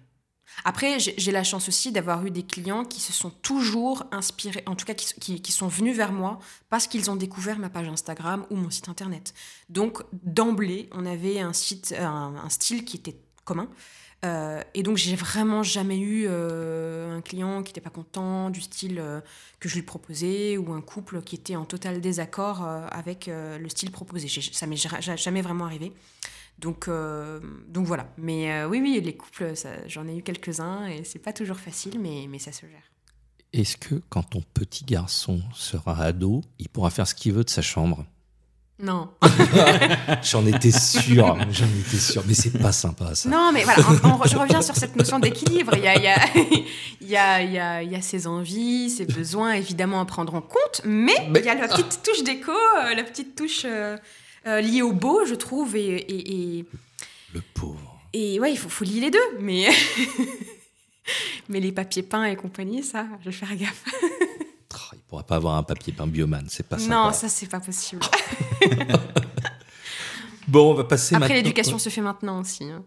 [0.65, 4.75] Après, j'ai la chance aussi d'avoir eu des clients qui se sont toujours inspirés, en
[4.75, 8.45] tout cas qui, qui, sont venus vers moi parce qu'ils ont découvert ma page Instagram
[8.49, 9.33] ou mon site internet.
[9.69, 13.67] Donc, d'emblée, on avait un, site, un style qui était commun.
[14.23, 18.61] Euh, et donc, j'ai vraiment jamais eu euh, un client qui n'était pas content du
[18.61, 19.19] style euh,
[19.59, 23.91] que je lui proposais ou un couple qui était en total désaccord avec le style
[23.91, 24.27] proposé.
[24.51, 24.77] Ça m'est
[25.17, 25.91] jamais vraiment arrivé.
[26.59, 26.89] Donc,
[27.67, 28.07] donc voilà.
[28.17, 29.53] Mais oui, oui, les couples,
[29.87, 32.91] j'en ai eu quelques-uns et c'est pas toujours facile, mais, mais ça se gère.
[33.53, 37.49] Est-ce que quand ton petit garçon sera ado, il pourra faire ce qu'il veut de
[37.49, 38.05] sa chambre?
[38.79, 39.09] Non.
[40.23, 43.29] J'en étais sûr, j'en étais sûr, mais c'est pas sympa ça.
[43.29, 43.81] Non, mais voilà,
[44.25, 45.73] je reviens sur cette notion d'équilibre.
[45.75, 45.95] Il y a,
[47.01, 50.05] il y, a, il y, a, il y a ses envies, ses besoins évidemment à
[50.05, 53.61] prendre en compte, mais, il y a la petite touche déco, euh, la petite touche
[53.65, 53.95] euh,
[54.47, 55.75] euh, liée au beau, je trouve.
[55.75, 56.65] Et, et,
[57.33, 58.01] Le pauvre.
[58.11, 59.69] Et ouais, il faut, faut lier les deux, mais,
[61.47, 63.83] mais les papiers peints et compagnie, ça, je vais faire gaffe.
[65.13, 66.89] Il pourra pas avoir un papier peint bioman, c'est pas ça.
[66.89, 68.01] Non, ça c'est pas possible.
[70.47, 72.63] bon, on va passer Après, l'éducation se fait maintenant aussi.
[72.63, 72.83] Hein.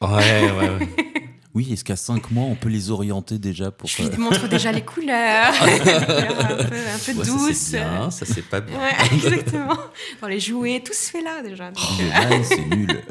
[0.00, 0.88] Ouais, ouais, ouais.
[1.52, 3.88] Oui, est-ce qu'à 5 mois, on peut les orienter déjà pour...
[3.88, 7.54] Je lui montre déjà les couleurs, un peu, un peu douces.
[7.54, 8.78] Ça, c'est bien, ça, c'est pas bien.
[8.78, 9.76] Ouais, exactement.
[10.22, 11.72] Dans les jouets, tout se fait là, déjà.
[11.72, 13.02] Donc, oh, c'est nul.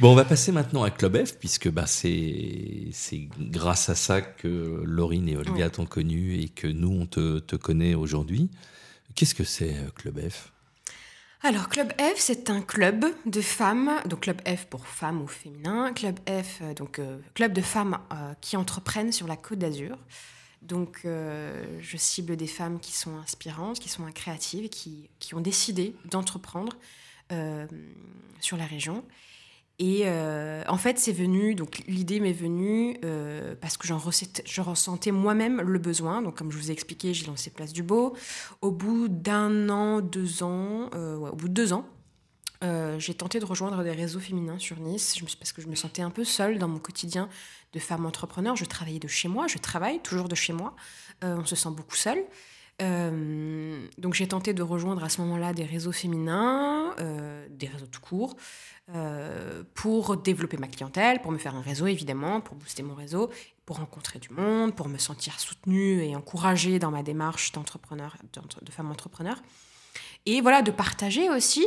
[0.00, 2.90] Bon, on va passer maintenant à Club F, puisque bah, c'est
[3.38, 7.56] grâce à ça que Laurine et Olga t'ont connu et que nous, on te, te
[7.56, 8.50] connaît aujourd'hui.
[9.14, 10.50] Qu'est-ce que c'est euh, Club F?
[11.42, 15.92] Alors, Club F, c'est un club de femmes, donc Club F pour femmes ou féminin,
[15.92, 17.98] Club F, euh, donc euh, club de femmes
[18.40, 19.98] qui entreprennent sur la Côte d'Azur.
[20.62, 25.96] Donc, je cible des femmes qui sont inspirantes, qui sont créatives, qui, qui ont décidé
[26.04, 26.76] d'entreprendre
[28.40, 29.02] sur la région.
[29.84, 34.60] Et euh, en fait, c'est venu, donc l'idée m'est venue euh, parce que j'en je
[34.60, 36.22] ressentais moi-même le besoin.
[36.22, 38.14] Donc, comme je vous ai expliqué, j'ai lancé Place du Beau.
[38.60, 41.84] Au bout d'un an, deux ans, euh, au bout de deux ans,
[42.98, 46.10] j'ai tenté de rejoindre des réseaux féminins sur Nice parce que je me sentais un
[46.10, 47.28] peu seule dans mon quotidien
[47.72, 48.54] de femme entrepreneur.
[48.54, 50.76] Je travaillais de chez moi, je travaille toujours de chez moi.
[51.22, 52.22] on se sent beaucoup seule.
[53.98, 56.94] donc j'ai tenté de rejoindre à ce moment-là des réseaux féminins,
[57.50, 58.36] des réseaux de cours.
[58.94, 63.30] Euh, pour développer ma clientèle, pour me faire un réseau évidemment, pour booster mon réseau,
[63.64, 68.16] pour rencontrer du monde, pour me sentir soutenue et encouragée dans ma démarche d'entrepreneur,
[68.60, 69.36] de femme entrepreneur.
[70.26, 71.66] Et voilà, de partager aussi.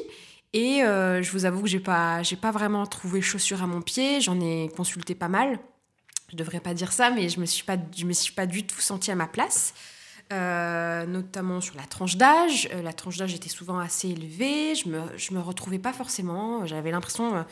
[0.53, 3.81] Et euh, je vous avoue que j'ai pas, j'ai pas vraiment trouvé chaussure à mon
[3.81, 4.21] pied.
[4.21, 5.59] J'en ai consulté pas mal.
[6.29, 9.15] Je devrais pas dire ça, mais je me me suis pas du tout sentie à
[9.15, 9.73] ma place.
[10.33, 12.67] Euh, notamment sur la tranche d'âge.
[12.73, 16.65] Euh, la tranche d'âge était souvent assez élevée, je me, je me retrouvais pas forcément,
[16.65, 17.43] j'avais l'impression euh,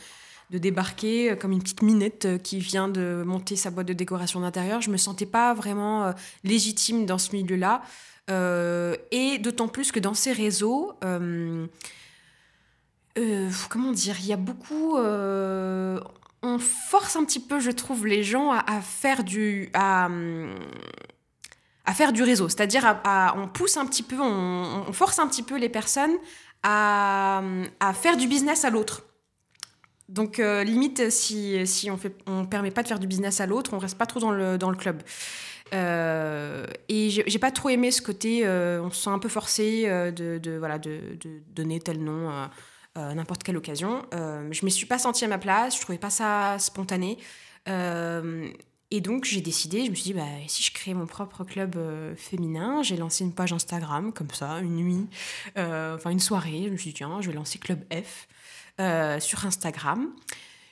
[0.49, 4.81] de débarquer comme une petite minette qui vient de monter sa boîte de décoration d'intérieur.
[4.81, 7.83] Je me sentais pas vraiment légitime dans ce milieu-là.
[8.29, 11.67] et d'autant plus que dans ces réseaux, comment
[13.91, 14.97] dire, il y a beaucoup
[16.43, 19.69] on force un petit peu, je trouve, les gens à, à faire du.
[19.73, 20.09] À,
[21.85, 22.49] à faire du réseau.
[22.49, 23.01] C'est-à-dire,
[23.35, 26.15] on pousse un petit peu, on, force un petit peu les personnes
[26.63, 27.41] à,
[27.93, 29.03] faire du business à l'autre.
[30.09, 33.73] Donc, euh, limite, si, on ne on permet pas de faire du business à l'autre,
[33.73, 35.01] on reste pas trop dans le, club.
[35.73, 39.85] Euh, et j'ai pas trop aimé ce côté, euh, on se sent un peu forcé
[39.85, 40.39] de,
[41.49, 42.49] donner tel nom à
[43.15, 44.03] n'importe quelle occasion.
[44.13, 47.17] je me suis pas sentie à ma place, je trouvais pas ça spontané.
[48.95, 51.77] Et donc j'ai décidé, je me suis dit, bah, si je crée mon propre club
[51.77, 55.07] euh, féminin, j'ai lancé une page Instagram comme ça, une nuit,
[55.57, 58.27] euh, enfin une soirée, je me suis dit, tiens, je vais lancer Club F
[58.79, 60.13] euh, sur Instagram.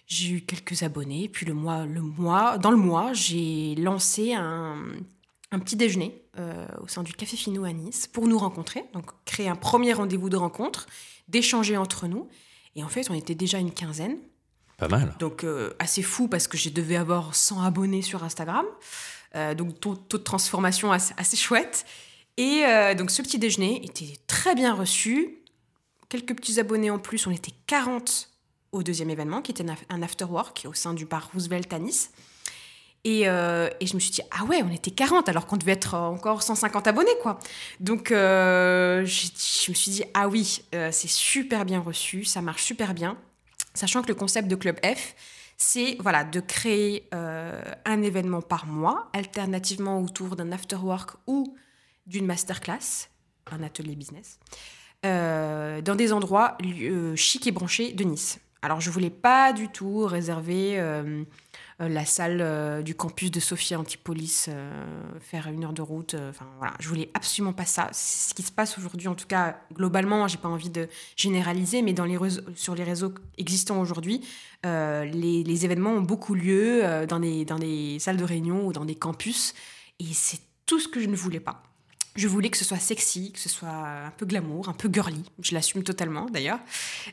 [0.05, 4.77] J'ai eu quelques abonnés, puis le mois, le mois, dans le mois, j'ai lancé un,
[5.51, 6.21] un, petit déjeuner
[6.79, 10.29] au sein du Café Finot à Nice pour nous rencontrer, donc créer un premier rendez-vous
[10.29, 10.85] de rencontre,
[11.27, 12.29] d'échanger entre nous.
[12.75, 14.17] Et en fait, on était déjà une quinzaine.
[15.19, 18.65] Donc, euh, assez fou parce que je devais avoir 100 abonnés sur Instagram.
[19.35, 21.85] Euh, donc, taux, de transformation assez, chouette.
[22.37, 25.37] Et euh, donc, ce petit déjeuner était très bien reçu.
[26.09, 27.27] Quelques petits abonnés en plus.
[27.27, 28.29] On était 40
[28.71, 32.11] au deuxième événement, qui était un after work au sein du bar Roosevelt à Nice.
[33.03, 36.41] Et, je me suis dit, ah ouais, on était 40 alors qu'on devait être encore
[36.41, 37.39] 150 abonnés, quoi.
[37.79, 43.17] Donc, je, me suis dit, ah oui, c'est super bien reçu, ça marche super bien.
[43.73, 45.15] Sachant que le concept de Club F,
[45.57, 51.55] c'est voilà, de créer euh, un événement par mois, alternativement autour d'un after-work ou
[52.07, 53.09] d'une masterclass,
[53.51, 54.39] un atelier business,
[55.05, 58.39] euh, dans des endroits euh, chics et branchés de Nice.
[58.63, 60.79] Alors, je ne voulais pas du tout réserver
[61.87, 64.71] la salle euh, du campus de Sophia Antipolis, euh,
[65.19, 66.15] faire une heure de route.
[66.29, 67.89] Enfin voilà, je voulais absolument pas ça.
[67.91, 70.27] Ce qui se passe aujourd'hui, en tout cas globalement.
[70.27, 72.17] J'ai pas envie de généraliser, mais dans les
[72.55, 74.21] sur les réseaux existants aujourd'hui,
[74.63, 78.85] les, les, événements ont beaucoup lieu dans des dans des salles de réunion ou dans
[78.85, 79.55] des campus,
[79.99, 81.63] et c'est tout ce que je ne voulais pas.
[82.15, 85.23] Je voulais que ce soit sexy, que ce soit un peu glamour, un peu girly.
[85.41, 86.59] Je l'assume totalement d'ailleurs.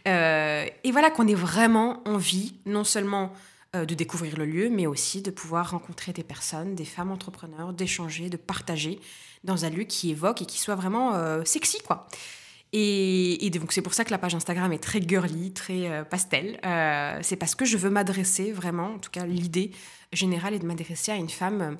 [0.04, 3.32] et voilà qu'on ait vraiment envie, non seulement
[3.76, 7.74] euh, de découvrir le lieu, mais aussi de pouvoir rencontrer des personnes, des femmes entrepreneurs,
[7.74, 8.98] d'échanger, de partager
[9.44, 12.08] dans un lieu qui évoque et qui soit vraiment euh, sexy, quoi.
[12.72, 16.58] Et, donc c'est pour ça que la page Instagram est très girly, très euh, pastel.
[17.22, 19.72] c'est parce que je veux m'adresser vraiment, en tout cas l'idée
[20.14, 21.76] générale est de m'adresser à une femme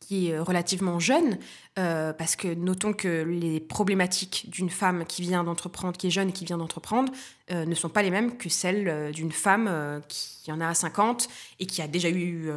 [0.00, 1.38] qui est relativement jeune,
[1.78, 6.30] euh, parce que notons que les problématiques d'une femme qui vient d'entreprendre, qui est jeune
[6.30, 7.12] et qui vient d'entreprendre,
[7.50, 11.28] euh, ne sont pas les mêmes que celles euh, d'une femme qui en a 50
[11.60, 12.50] et qui a déjà eu,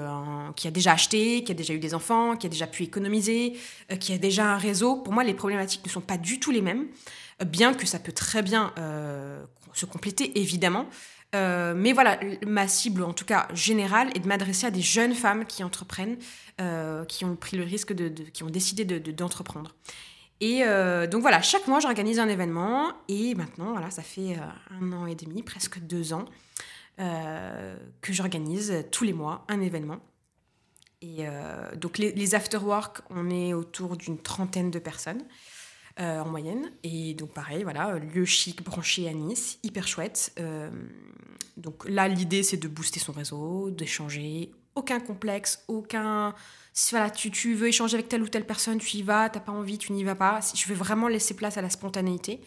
[0.55, 3.57] qui a déjà acheté, qui a déjà eu des enfants, qui a déjà pu économiser,
[3.99, 4.95] qui a déjà un réseau.
[4.95, 6.87] Pour moi, les problématiques ne sont pas du tout les mêmes.
[7.45, 8.73] bien que ça peut très bien
[9.73, 10.85] se compléter, évidemment.
[11.33, 15.45] Mais voilà, ma cible, en tout cas générale, est de m'adresser à des jeunes femmes
[15.45, 16.17] qui entreprennent,
[17.07, 19.75] qui ont pris le risque de, qui ont décidé d'entreprendre.
[20.39, 20.63] Et
[21.09, 22.91] donc voilà, chaque mois, j'organise un événement.
[23.07, 24.37] Et maintenant, voilà, ça fait
[24.69, 26.25] un an et demi, presque deux ans,
[26.97, 30.01] que j'organise tous les mois un événement.
[31.01, 35.23] Et euh, donc les, les after-work, on est autour d'une trentaine de personnes euh,
[35.99, 36.71] en moyenne.
[36.83, 40.33] Et donc pareil, voilà, lieu chic, branché à Nice, hyper chouette.
[40.39, 40.69] Euh,
[41.57, 44.51] donc là, l'idée, c'est de booster son réseau, d'échanger.
[44.75, 46.33] Aucun complexe, aucun...
[46.73, 49.41] Si voilà, tu, tu, veux échanger avec telle ou telle personne, tu y vas, t'as
[49.41, 50.39] pas envie, tu n'y vas pas.
[50.55, 52.39] Je veux vraiment laisser place à la spontanéité.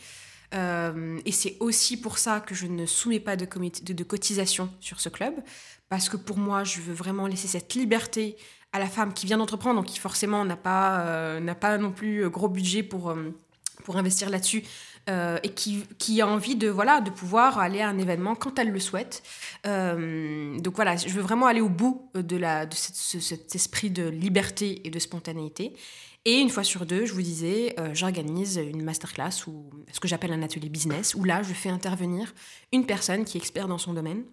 [0.52, 5.34] et c'est aussi pour ça que je ne soumets pas de cotisation sur ce club
[5.94, 8.36] parce que pour moi, je veux vraiment laisser cette liberté
[8.74, 11.92] à la femme qui vient d'entreprendre, donc qui forcément n'a pas, euh, n'a pas non
[11.92, 13.32] plus euh, gros budget pour, euh,
[13.84, 14.64] pour investir là-dessus.
[15.42, 18.70] et qui, qui, a envie de voilà de pouvoir aller à un événement quand elle
[18.70, 19.22] le souhaite.
[19.64, 24.80] donc voilà, je veux vraiment aller au bout de, la, de cet esprit de liberté
[24.84, 25.74] et de spontanéité.
[26.24, 30.32] Et une fois sur deux, je vous disais, j'organise une masterclass ou ce que j'appelle
[30.32, 32.34] un atelier business, où là, je fais intervenir
[32.72, 34.24] une personne qui est expert dans son domaine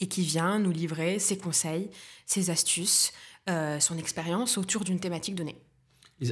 [0.00, 1.90] et qui vient nous livrer ses conseils,
[2.24, 3.12] ses astuces,
[3.48, 5.56] euh, son expérience autour d'une thématique donnée.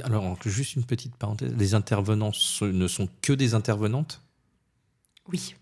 [0.03, 4.21] Alors, juste une petite parenthèse, les intervenants ne sont que des intervenantes?
[5.31, 5.55] Oui.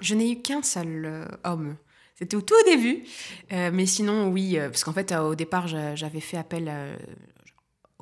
[0.00, 1.76] Je n'ai eu qu'un seul euh, homme.
[2.14, 3.04] C'était au tout début.
[3.52, 6.70] Euh, mais sinon, oui, parce qu'en fait, au départ, j'avais fait appel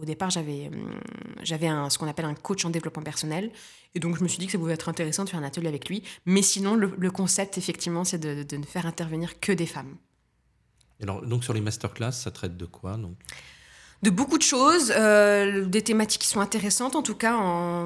[0.01, 0.71] au départ, j'avais
[1.43, 3.51] j'avais ce qu'on appelle un coach en développement personnel.
[3.95, 5.69] Et donc, je me suis dit que ça pouvait être intéressant de faire un atelier
[5.69, 6.03] avec lui.
[6.27, 9.97] Mais sinon, le, concept, effectivement, c'est de, ne faire intervenir que des femmes.
[11.03, 13.17] Alors, donc, sur les masterclass, ça traite de quoi donc?
[14.03, 17.37] De beaucoup de choses, euh, des thématiques qui sont intéressantes en tout cas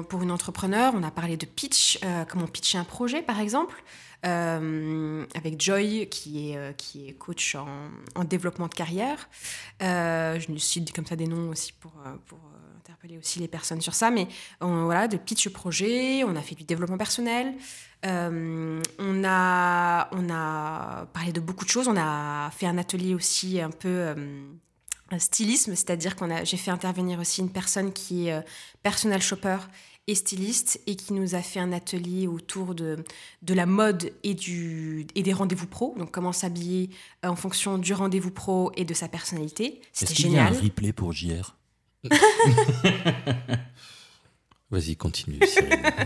[0.03, 0.93] pour une entrepreneur.
[0.95, 3.83] On a parlé de pitch, euh, comment pitcher un projet par exemple.
[4.25, 9.29] Euh, avec Joy, qui est, qui est coach en, développement de carrière.
[9.81, 11.91] Je me cite comme ça des noms aussi pour,
[12.27, 12.39] pour
[12.85, 14.11] interpeller aussi les personnes sur ça.
[14.11, 14.27] Mais
[14.61, 17.53] voilà, de pitch projet, on a fait du développement personnel.
[18.03, 21.87] on, a, on a parlé de beaucoup de choses.
[21.87, 24.13] On a fait un atelier aussi un peu
[25.11, 28.43] un stylisme, c'est-à-dire qu'on a, j'ai fait intervenir aussi une personne qui est
[28.81, 29.57] personnel shopper
[30.07, 33.03] et styliste et qui nous a fait un atelier autour de,
[33.41, 35.95] de la mode et, du, et des rendez-vous pro.
[35.97, 36.89] Donc, comment s'habiller
[37.23, 39.81] euh, en fonction du rendez-vous pro et de sa personnalité.
[39.93, 40.53] C'était génial.
[40.53, 41.55] Y a un replay pour JR
[44.71, 45.39] Vas-y, continue.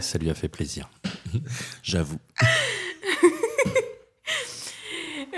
[0.01, 0.89] Ça, lui a fait plaisir.
[1.83, 2.19] J'avoue.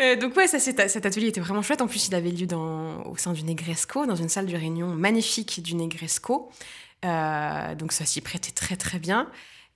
[0.01, 1.81] Euh, donc ouais, ça, cet atelier était vraiment chouette.
[1.81, 4.87] En plus, il avait lieu dans, au sein du Negresco, dans une salle de réunion
[4.87, 6.49] magnifique du Negresco.
[7.05, 9.29] Euh, donc ça s'y prêtait très très bien.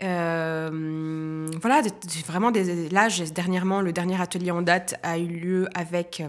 [0.04, 1.82] Euh, voilà,
[2.26, 6.24] vraiment des, là, dernièrement, le dernier atelier en date a eu lieu avec.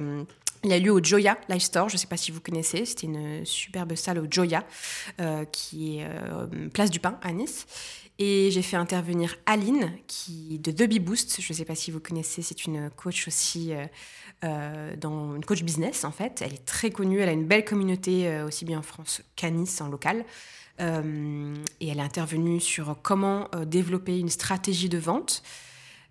[0.67, 2.85] Euh, il a lieu au Joya Live Store, je ne sais pas si vous connaissez,
[2.85, 4.65] c'était une superbe salle au Joya,
[5.53, 6.09] qui est
[6.73, 7.67] place du Pain à Nice.
[8.19, 12.01] Et j'ai fait intervenir Aline, qui de The Boost, je ne sais pas si vous
[12.01, 13.73] connaissez, c'est une coach aussi,
[14.43, 16.43] dans une coach business en fait.
[16.43, 19.81] Elle est très connue, elle a une belle communauté aussi bien en France qu'à Nice
[19.81, 20.25] en local.
[20.81, 25.43] Euh, et elle est intervenue sur comment euh, développer une stratégie de vente.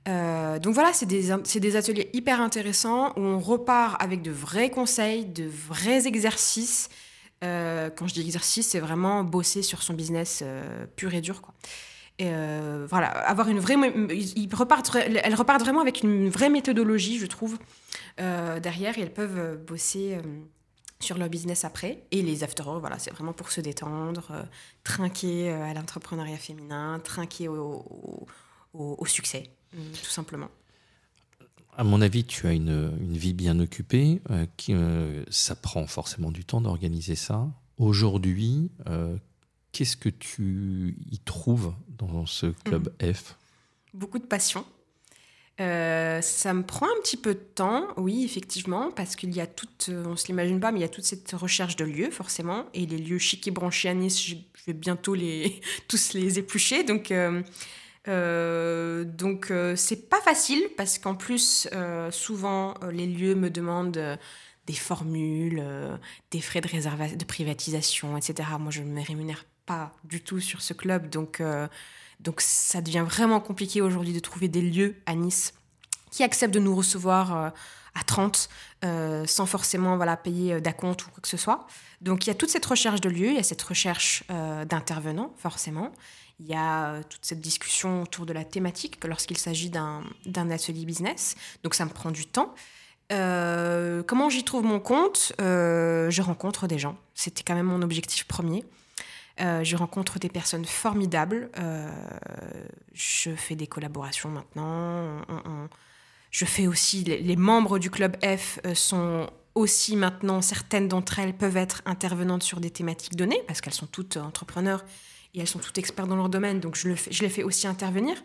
[0.07, 4.69] Euh, donc voilà, c'est des, des, ateliers hyper intéressants où on repart avec de vrais
[4.69, 6.89] conseils, de vrais exercices.
[7.41, 10.43] quand je dis exercice, c'est vraiment bosser sur son business
[10.95, 11.41] pur et dur.
[12.19, 13.75] Voilà, avoir une vraie.
[14.35, 17.57] Ils repartent, elles repartent vraiment avec une vraie méthodologie, je trouve,
[18.17, 20.17] derrière, et elles peuvent bosser
[20.99, 22.03] sur leur business après.
[22.11, 24.43] Et les after voilà, c'est vraiment pour se détendre, euh,
[24.83, 28.27] trinquer euh, à l'entrepreneuriat féminin, trinquer au,
[28.73, 30.49] au, succès, euh, tout simplement.
[31.77, 34.21] À mon avis, tu as une, une vie bien occupée.
[34.57, 34.73] qui,
[35.29, 37.47] ça prend forcément du temps d'organiser ça.
[37.77, 38.71] Aujourd'hui,
[39.73, 43.13] qu'est-ce que tu y trouves dans ce club mmh.
[43.13, 43.35] F?
[43.93, 44.65] Beaucoup de passion.
[45.61, 49.47] Euh, ça me prend un petit peu de temps, oui, effectivement, parce qu'il y a
[49.47, 52.11] toute, euh, on se l'imagine pas, mais il y a toute cette recherche de lieux,
[52.11, 54.35] forcément, et les lieux chics et branchés à Nice, je
[54.67, 57.41] vais bientôt les, tous les éplucher, donc, euh,
[58.07, 61.67] donc c'est pas facile, parce qu'en plus,
[62.11, 64.17] souvent, les lieux me demandent
[64.67, 65.63] des formules,
[66.31, 68.49] des frais de réservation, de privatisation, etc.
[68.59, 71.41] Moi, je ne me rémunère pas du tout sur ce club, donc
[72.19, 75.53] donc ça devient vraiment compliqué aujourd'hui de trouver des lieux à Nice
[76.11, 77.49] qui acceptent de nous recevoir euh,
[77.93, 78.49] à 30
[78.83, 81.67] euh, sans forcément voilà, payer euh, d'acompte ou quoi que ce soit.
[82.01, 85.33] Donc il y a toute cette recherche de lieux, il y a cette recherche d'intervenants
[85.37, 85.91] forcément.
[86.39, 90.03] Il y a toute cette discussion autour de la thématique lorsqu'il s'agit d'un
[90.51, 91.35] atelier business.
[91.63, 92.53] Donc ça me prend du temps.
[93.09, 95.31] comment j'y trouve mon compte?
[95.39, 96.97] Je rencontre des gens.
[97.13, 98.65] C'était quand même mon objectif premier.
[99.39, 101.49] je rencontre des personnes formidables.
[102.93, 105.21] je fais des collaborations maintenant.
[106.31, 107.05] je fais aussi.
[107.05, 112.59] Les, membres du club F sont aussi maintenant, certaines d'entre elles peuvent être intervenantes sur
[112.59, 114.83] des thématiques données, parce qu'elles sont toutes entrepreneurs
[115.35, 117.67] et elles sont toutes expertes dans leur domaine, donc je, le je les fais aussi
[117.67, 118.23] intervenir.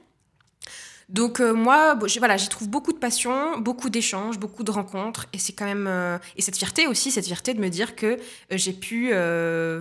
[1.10, 5.38] Donc euh, moi, voilà, j'y trouve beaucoup de passion, beaucoup d'échanges, beaucoup de rencontres, et
[5.38, 8.16] c'est quand même euh, et cette fierté aussi, cette fierté de me dire que euh,
[8.50, 9.10] j'ai pu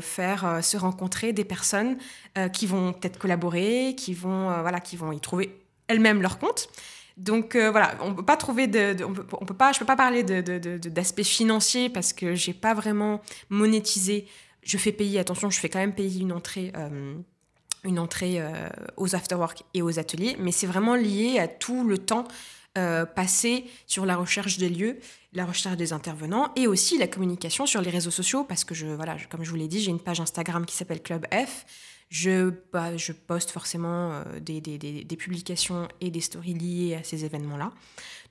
[0.02, 1.98] faire se rencontrer des personnes
[2.54, 5.56] qui vont peut-être collaborer, qui vont voilà, qui vont y trouver
[5.88, 6.70] elles-mêmes leur compte.
[7.18, 8.64] Donc voilà, on peut pas trouver
[9.04, 14.26] on, peut, pas, je peux pas parler d'aspect financier parce que j'ai pas vraiment monétisé.
[14.62, 17.16] Je fais payer, attention, je fais quand même payer une entrée, euh,
[17.84, 21.98] une entrée euh, aux afterwork et aux ateliers, mais c'est vraiment lié à tout le
[21.98, 22.26] temps
[23.14, 25.00] passé sur la recherche des lieux,
[25.34, 28.88] la recherche des intervenants et aussi la communication sur les réseaux sociaux parce que je,
[28.88, 31.66] voilà, comme je vous l'ai dit, j'ai une page Instagram qui s'appelle Club F.
[32.10, 32.90] Je, bah,
[33.28, 37.72] poste forcément euh, des, publications et des stories liées à ces événements-là.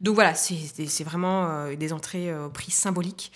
[0.01, 3.31] Donc voilà, c'est vraiment euh, des entrées euh, au prix symbolique.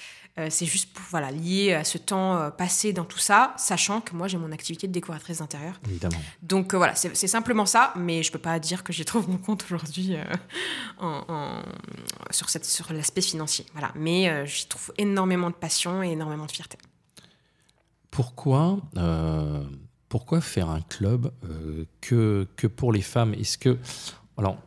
[0.48, 4.28] C'est juste pour, voilà, lié à ce temps passé dans tout ça, sachant que moi
[4.28, 5.78] j'ai mon activité de décoratrice d'intérieur.
[5.86, 6.20] Évidemment.
[6.42, 9.64] Donc voilà, c'est simplement ça, mais je peux pas dire que j'y trouve mon compte
[9.64, 10.16] aujourd'hui
[10.98, 11.62] en,
[12.30, 13.66] sur, cette, sur l'aspect financier.
[13.72, 13.92] Voilà.
[13.94, 16.78] Mais j'y trouve énormément de passion et énormément de fierté.
[18.10, 18.78] Pourquoi
[20.12, 23.32] pourquoi faire un club euh, que, que pour les femmes?
[23.32, 23.78] Est-ce que.
[24.36, 24.58] Alors,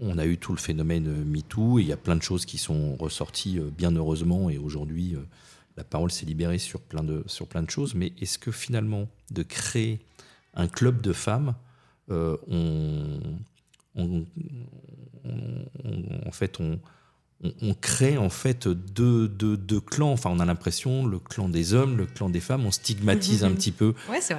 [0.00, 2.44] on a eu tout le phénomène euh, MeToo et il y a plein de choses
[2.44, 5.16] qui sont ressorties euh, bien heureusement et aujourd'hui
[5.76, 7.94] la parole s'est libérée sur plein, de, sur plein de choses.
[7.94, 10.00] Mais est-ce que finalement, de créer
[10.54, 11.54] un club de femmes,
[12.08, 13.20] on,
[13.94, 16.80] en fait, on,
[17.62, 19.28] on, crée en fait deux,
[19.86, 20.12] clans.
[20.12, 23.52] Enfin, on a l'impression, le clan des hommes, le clan des femmes, on stigmatise un
[23.52, 23.94] petit peu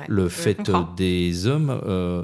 [0.08, 1.80] le fait des hommes.
[1.86, 2.24] Euh,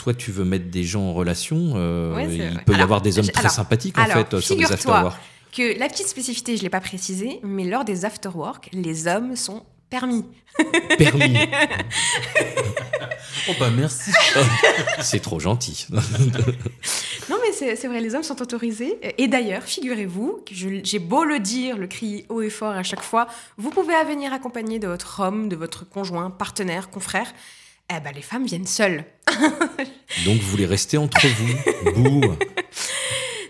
[0.00, 1.74] toi, tu veux mettre des gens en relation.
[1.76, 5.20] Euh, il peut y avoir des hommes très sympathiques en fait sur les afterwork.
[5.52, 9.64] Que la petite spécificité, je l'ai pas précisé, mais lors des afterwork, les hommes sont
[9.90, 10.24] permis.
[10.96, 11.36] Permis.
[13.48, 14.10] oh bah merci.
[15.00, 15.86] c'est trop gentil.
[15.90, 18.98] non mais c'est vrai, les hommes sont autorisés.
[19.18, 23.26] Et d'ailleurs, figurez-vous, j'ai beau le dire, le crier haut et fort à chaque fois,
[23.58, 27.30] vous pouvez venir accompagner de votre homme, de votre conjoint, partenaire, confrère.
[27.92, 29.04] Eh ben, les femmes viennent seules.
[30.24, 31.92] Donc vous voulez rester entre vous.
[31.92, 32.36] Bouh.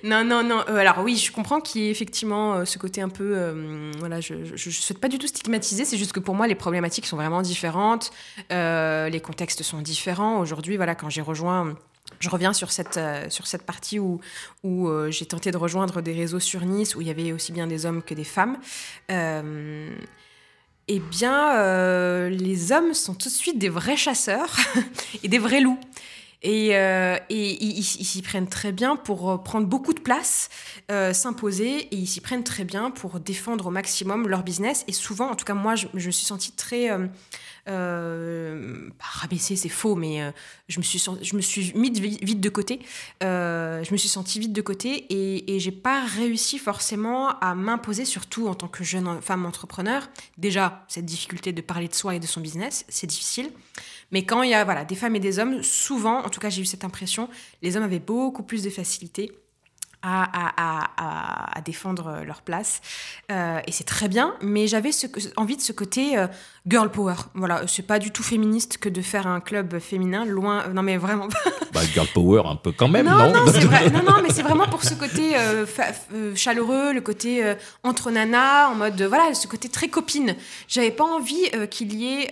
[0.03, 0.65] Non, non, non.
[0.69, 3.35] Euh, alors oui, je comprends qu'il y ait effectivement euh, ce côté un peu...
[3.37, 6.55] Euh, voilà, je ne souhaite pas du tout stigmatiser, c'est juste que pour moi, les
[6.55, 8.11] problématiques sont vraiment différentes,
[8.51, 10.39] les contextes sont différents.
[10.41, 11.77] Aujourd'hui, voilà, quand j'ai rejoint...
[12.19, 14.21] Je reviens sur cette, sur cette partie où,
[14.65, 17.67] où j'ai tenté de rejoindre des réseaux sur Nice, où il y avait aussi bien
[17.67, 18.59] des hommes que des femmes.
[20.93, 24.57] Eh bien, les hommes sont tout de suite des vrais chasseurs
[25.23, 25.79] et des vrais loups.
[26.43, 30.49] Et, euh, ils s'y prennent très bien pour euh, prendre beaucoup de place,
[30.91, 34.85] euh, s'imposer, et ils s'y prennent très bien pour défendre au maximum leur business.
[34.89, 36.91] Et souvent, en tout cas, moi, je, me suis sentie très...
[37.67, 40.33] pas rabaissée, c'est faux, mais
[40.69, 42.81] je, me suis je me suis mise vite de côté.
[43.21, 48.05] je me suis sentie vite de côté et, et j'ai pas réussi forcément à m'imposer,
[48.05, 50.09] surtout en tant que jeune femme entrepreneur.
[50.39, 53.51] Déjà, cette difficulté de parler de soi et de son business, c'est difficile.
[54.13, 56.51] Mais quand il y a voilà, des femmes et des hommes, souvent, en tout cas
[56.51, 57.29] j'ai eu cette impression,
[57.63, 59.33] les hommes avaient beaucoup plus de facilité
[60.03, 62.81] à, à, défendre leur place.
[63.31, 66.27] Euh, et c'est très bien, mais j'avais ce, envie de ce côté euh,
[66.67, 67.15] girl power.
[67.35, 70.65] Voilà, c'est pas du tout féministe que de faire un club féminin, loin.
[70.65, 71.29] Euh, non, mais vraiment.
[71.75, 73.45] bah, girl power, un peu quand même, non Non, non,
[74.07, 75.35] non, mais c'est vraiment pour ce côté
[76.35, 79.01] chaleureux, le côté entre nanas, en mode.
[79.03, 80.35] voilà, ce côté très copine.
[80.67, 82.31] J'avais pas envie qu'il y ait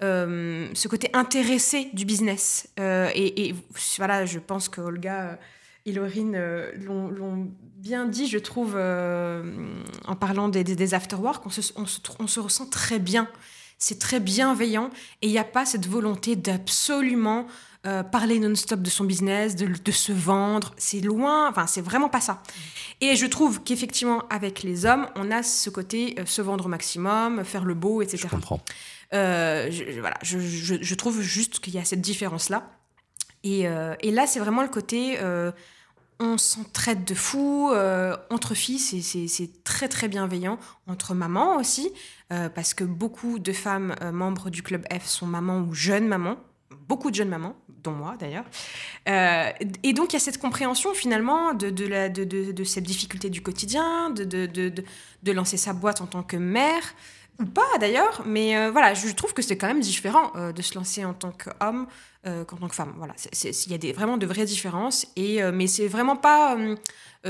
[0.00, 2.68] ce côté intéressé du business.
[2.78, 3.54] Et, et,
[3.98, 5.38] voilà, je pense que Olga
[5.86, 9.42] et Laurine euh, l'ont bien dit, je trouve, euh,
[10.06, 13.28] en parlant des, des, afterwork, on se, on, se, ressent très bien.
[13.78, 14.90] C'est très bienveillant
[15.22, 17.46] et il n'y a pas cette volonté d'absolument
[17.86, 20.74] euh, parler non-stop de son business, de, de se vendre.
[20.76, 22.42] C'est loin, enfin, c'est vraiment pas ça.
[23.00, 27.42] Et je trouve qu'effectivement, avec les hommes, on a ce côté se vendre au maximum,
[27.42, 28.18] faire le beau, etc.
[28.24, 28.60] Je comprends.
[29.12, 32.79] je, voilà, je, je, trouve juste qu'il y a cette différence-là.
[33.42, 33.60] Et,
[34.00, 35.18] et, là, c'est vraiment le côté
[36.20, 37.70] on s'entraide de fou.
[37.72, 40.58] Euh, entre filles, c'est très très bienveillant.
[40.86, 41.90] Entre mamans aussi,
[42.32, 46.06] euh, parce que beaucoup de femmes euh, membres du club F sont mamans ou jeunes
[46.06, 46.36] mamans.
[46.88, 48.44] beaucoup de jeunes mamans, dont moi d'ailleurs.
[49.08, 49.50] Euh,
[49.82, 55.56] et donc il y a cette compréhension finalement de, cette difficulté du quotidien, de, lancer
[55.56, 56.82] sa boîte en tant que mère,
[57.40, 60.62] ou pas d'ailleurs, mais euh, voilà, je trouve que c'est quand même différent euh, de
[60.62, 61.86] se lancer en tant qu'homme
[62.22, 62.92] qu'en tant que femme.
[62.98, 66.54] Voilà, il y a vraiment de vraies différences, et, mais c'est vraiment pas...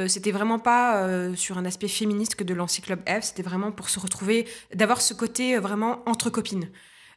[0.09, 1.07] c'était vraiment pas
[1.37, 5.01] sur un aspect féministe que de lancer Club F, c'était vraiment pour se retrouver, d'avoir
[5.01, 6.69] ce côté vraiment entre copines.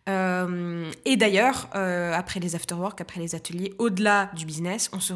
[0.09, 5.13] Euh, et d'ailleurs, euh, après les afterwork, après les ateliers, au-delà du business, on, se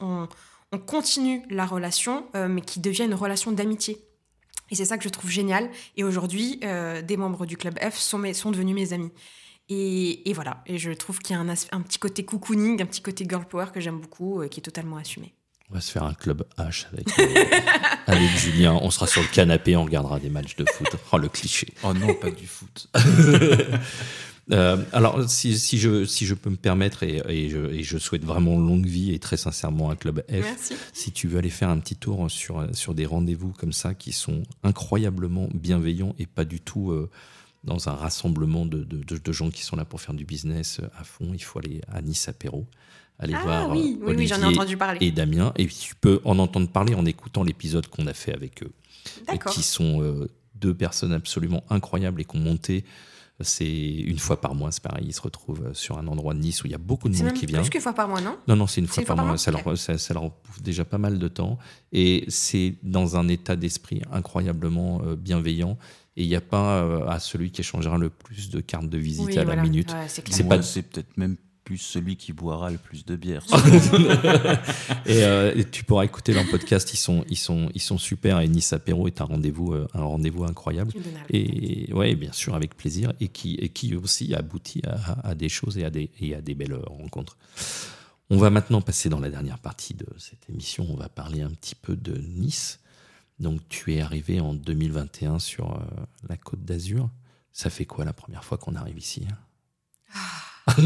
[0.00, 0.28] on,
[0.72, 3.98] on, continue la relation, euh, mais qui devient une relation d'amitié.
[4.70, 5.70] Et c'est ça que je trouve génial.
[5.96, 6.60] Et aujourd'hui,
[7.04, 9.12] des membres du Club F sont, mes, sont devenus mes amis.
[9.68, 12.86] Et, et, voilà, et je trouve qu'il y a un, un, petit côté cocooning, un
[12.86, 15.34] petit côté girl power que j'aime beaucoup, et qui est totalement assumé.
[15.70, 17.08] On va se faire un club H avec,
[18.06, 18.78] avec Julien.
[18.80, 20.86] On sera sur le canapé, on regardera des matchs de foot.
[21.10, 21.74] Oh, le cliché.
[21.82, 22.88] Oh non, pas du foot.
[24.52, 27.98] Euh, alors, si, si, je, si je peux me permettre, et, et, je, et, je,
[27.98, 30.74] souhaite vraiment longue vie et très sincèrement un club F, Merci.
[30.92, 34.12] si tu veux aller faire un petit tour sur, sur des rendez-vous comme ça qui
[34.12, 37.10] sont incroyablement bienveillants et pas du tout euh,
[37.64, 41.02] dans un rassemblement de, de, de, gens qui sont là pour faire du business à
[41.02, 42.66] fond, il faut aller à Nice Apéro
[43.18, 44.98] aller ah, voir oui, oui, oui, j'en ai entendu parler.
[45.00, 45.52] et Damien.
[45.56, 48.72] Et tu peux en entendre parler en écoutant l'épisode qu'on a fait avec eux,
[49.52, 52.84] qui sont euh, deux personnes absolument incroyables et qui ont monté.
[53.40, 55.04] C'est une fois par mois, c'est pareil.
[55.08, 57.34] Ils se retrouvent sur un endroit de Nice où il y a beaucoup de monde
[57.34, 57.60] qui vient.
[57.60, 58.38] Plus qu'une fois par mois, non?
[58.48, 59.36] Non, non, c'est une, fois, par, mois.
[59.36, 60.30] Ça, leur, ça, ça, leur
[60.62, 61.58] déjà pas mal de temps.
[61.92, 65.76] Et c'est dans un état d'esprit incroyablement euh, bienveillant.
[66.16, 68.96] Et il n'y a pas euh, à celui qui échangera le plus de cartes de
[68.96, 69.92] visite à la minute.
[69.92, 70.58] Ouais, c'est pas...
[70.58, 71.36] peut-être même
[71.66, 73.44] plus celui qui boira le plus de bière.
[75.08, 78.40] Euh, et, tu pourras écouter leur podcast, ils sont, ils sont, ils sont super.
[78.40, 80.92] Et Nice Apéro est un rendez-vous, euh, un rendez-vous incroyable.
[81.30, 85.48] Et ouais, bien sûr, avec plaisir, et qui, et qui aussi aboutit à, à, des
[85.48, 87.36] choses et à des, et à des belles rencontres.
[88.30, 90.86] On va maintenant passer dans la dernière partie de cette émission.
[90.90, 92.80] On va parler un petit peu de Nice.
[93.38, 95.84] Donc, tu es arrivé en 2021 sur euh,
[96.28, 97.10] la Côte d'Azur.
[97.52, 99.24] Ça fait quoi la première fois qu'on arrive ici
[100.14, 100.55] ah.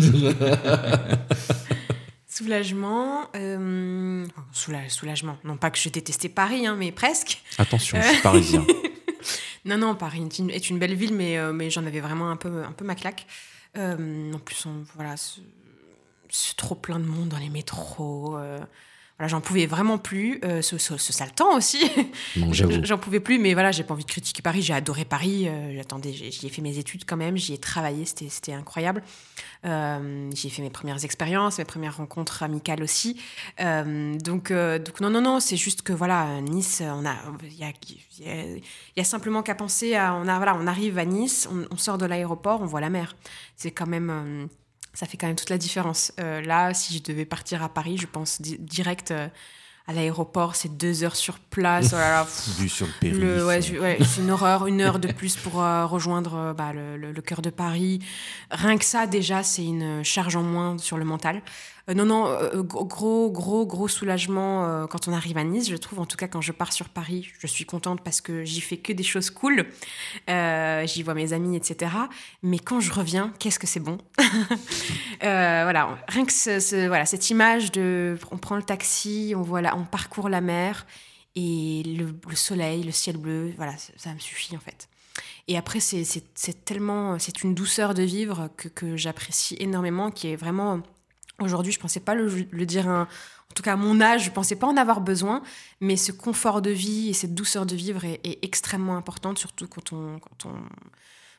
[2.27, 3.29] soulagement.
[3.35, 5.39] Euh, soulagement.
[5.45, 7.43] Non pas que je détestais Paris, hein, mais presque.
[7.59, 8.67] Attention, je suis parisien.
[9.65, 12.65] non, non, Paris est une belle ville, mais, euh, mais j'en avais vraiment un peu,
[12.65, 13.27] un peu ma claque.
[13.77, 15.15] Euh, en plus, on, voilà,
[16.29, 18.39] c'est trop plein de monde dans les métros
[19.29, 20.41] j'en pouvais vraiment plus.
[20.45, 21.91] Euh, ce, sale temps aussi.
[22.83, 24.63] j'en pouvais plus, mais voilà, j'ai pas envie de critiquer Paris.
[24.63, 25.49] J'ai adoré Paris.
[25.49, 27.37] Euh, j'attendais, j'y ai fait mes études quand même.
[27.37, 28.05] J'y ai travaillé.
[28.05, 29.03] C'était incroyable.
[29.65, 33.21] Euh, j'y ai fait mes premières expériences, mes premières rencontres amicales aussi.
[33.59, 35.41] donc, donc non, non, non.
[35.41, 37.73] C'est juste que voilà, Nice, on a, il y a,
[38.97, 41.77] y a, simplement qu'à penser à, on a, voilà, on arrive à Nice, on, on
[41.77, 43.17] sort de l'aéroport, on voit la mer.
[43.57, 44.49] C'est quand même
[45.01, 46.13] ça fait quand même toute la différence.
[46.21, 49.29] Euh, là, si je devais partir à Paris, je pense direct euh,
[49.87, 51.95] à l'aéroport, c'est deux heures sur place.
[52.59, 53.81] Vu sur le périph'.
[53.81, 57.41] Ouais, c'est une horreur, une heure de plus pour euh, rejoindre bah, le, le, cœur
[57.41, 58.01] de Paris.
[58.51, 61.41] Rien que ça, déjà, c'est une charge en moins sur le mental.
[61.89, 65.69] Euh, non, non, euh, gros, gros, gros soulagement euh, quand on arrive à Nice.
[65.69, 68.45] Je trouve, en tout cas, quand je pars sur Paris, je suis contente parce que
[68.45, 69.67] j'y fais que des choses cool.
[70.29, 71.93] j'y vois mes amis, etc.
[72.43, 73.99] Mais quand je reviens, qu'est-ce que c'est bon?
[75.21, 80.29] Voilà, rien que voilà, cette image de, on prend le taxi, on voit on parcourt
[80.29, 80.87] la mer
[81.37, 84.89] et le, soleil, le ciel bleu, voilà, ça, me suffit en fait.
[85.47, 90.83] Et après, c'est tellement, c'est une douceur de vivre que j'apprécie énormément, qui est vraiment
[91.41, 93.07] Aujourd'hui, je ne pensais pas le, dire, en
[93.55, 95.43] tout cas à mon âge, je ne pensais pas en avoir besoin,
[95.81, 99.93] mais ce confort de vie et cette douceur de vivre est, extrêmement importante, surtout quand
[99.93, 100.55] on, quand on,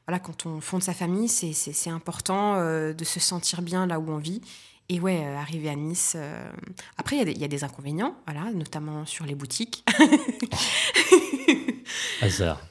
[0.07, 4.09] voilà, quand on fonde sa famille, c'est important euh, de se sentir bien là où
[4.09, 4.41] on vit.
[4.89, 6.13] Et ouais, euh, arriver à Nice.
[6.17, 6.51] Euh,
[6.97, 9.85] après, il y, y, a des inconvénients, voilà, notamment sur les boutiques.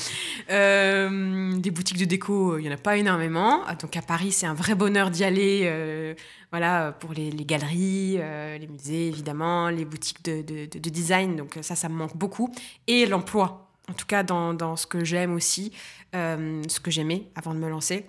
[0.51, 3.61] Euh, des boutiques de déco, il n'y en a pas énormément.
[3.67, 5.61] Ah, donc à Paris, c'est un vrai bonheur d'y aller.
[5.65, 6.15] Euh,
[6.49, 11.35] voilà, pour les, galeries, euh, les musées, évidemment, les boutiques de, de, design.
[11.35, 12.51] Donc ça, ça me manque beaucoup.
[12.87, 13.69] Et l'emploi.
[13.91, 15.71] En tout cas, dans, dans ce que j'aime aussi,
[16.13, 18.07] ce que j'aimais avant de me lancer.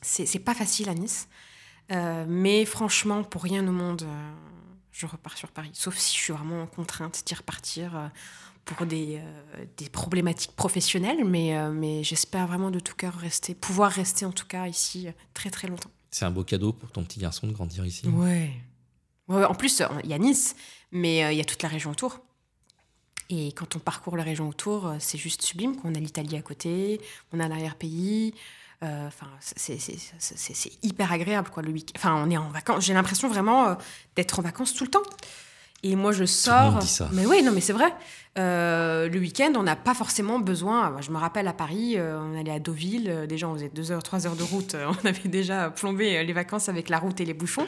[0.00, 1.26] C'est pas facile à Nice.
[2.28, 4.06] mais franchement, pour rien au monde,
[4.92, 5.70] je repars sur Paris.
[5.72, 8.10] Sauf si je suis vraiment contrainte d'y repartir
[8.64, 13.54] pour des, euh, des, problématiques professionnelles, mais, euh, mais j'espère vraiment de tout cœur rester,
[13.54, 15.90] pouvoir rester en tout cas ici euh, très très longtemps.
[16.10, 18.06] C'est un beau cadeau pour ton petit garçon de grandir ici.
[18.08, 18.50] Ouais.
[19.28, 20.56] ouais en plus, il y a Nice,
[20.90, 22.20] mais il y a toute la région autour.
[23.28, 25.76] Et quand on parcourt la région autour, c'est juste sublime.
[25.84, 27.00] On a l'Italie à côté,
[27.32, 28.34] on a l'arrière-pays,
[28.82, 32.84] Enfin, c'est hyper agréable, quoi, le week Enfin, on est en vacances.
[32.84, 33.76] J'ai l'impression vraiment
[34.16, 35.02] d'être en vacances tout le temps.
[35.82, 36.78] Et moi, je sors.
[36.78, 37.08] dit ça.
[37.12, 37.92] Mais oui, non, mais c'est vrai.
[38.36, 40.96] le week-end, on n'a pas forcément besoin.
[41.00, 43.26] Je me rappelle à Paris, on allait à Deauville.
[43.28, 44.74] déjà, on faisait 2 heures, 3 heures de route.
[45.02, 47.66] On avait déjà plombé les vacances avec la route et les bouchons.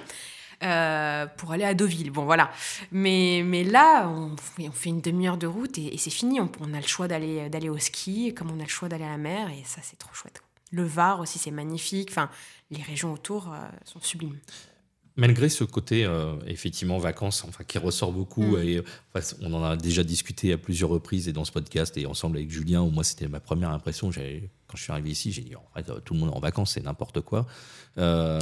[0.63, 2.11] Euh, pour aller à Deauville.
[2.11, 2.51] Bon, voilà.
[2.93, 6.41] Mais, mais là, on, on fait une demi-heure de route et, c'est fini.
[6.41, 9.11] On, a le choix d'aller, d'aller au ski, comme on a le choix d'aller à
[9.11, 10.43] la mer, et ça, c'est trop chouette.
[10.73, 12.09] Le Var aussi, c'est magnifique.
[12.11, 12.29] Enfin,
[12.71, 14.39] les régions autour euh, sont sublimes.
[15.15, 18.63] Malgré ce côté, euh, effectivement, vacances, enfin, qui ressort beaucoup, mm.
[18.63, 18.83] et
[19.43, 22.51] on en a déjà discuté à plusieurs reprises et dans ce podcast et ensemble avec
[22.51, 24.11] Julien, où moi, c'était ma première impression.
[24.11, 26.73] Quand je suis arrivé ici, j'ai dit, en fait, tout le monde est en vacances,
[26.73, 27.47] c'est n'importe quoi.
[27.99, 28.41] Euh,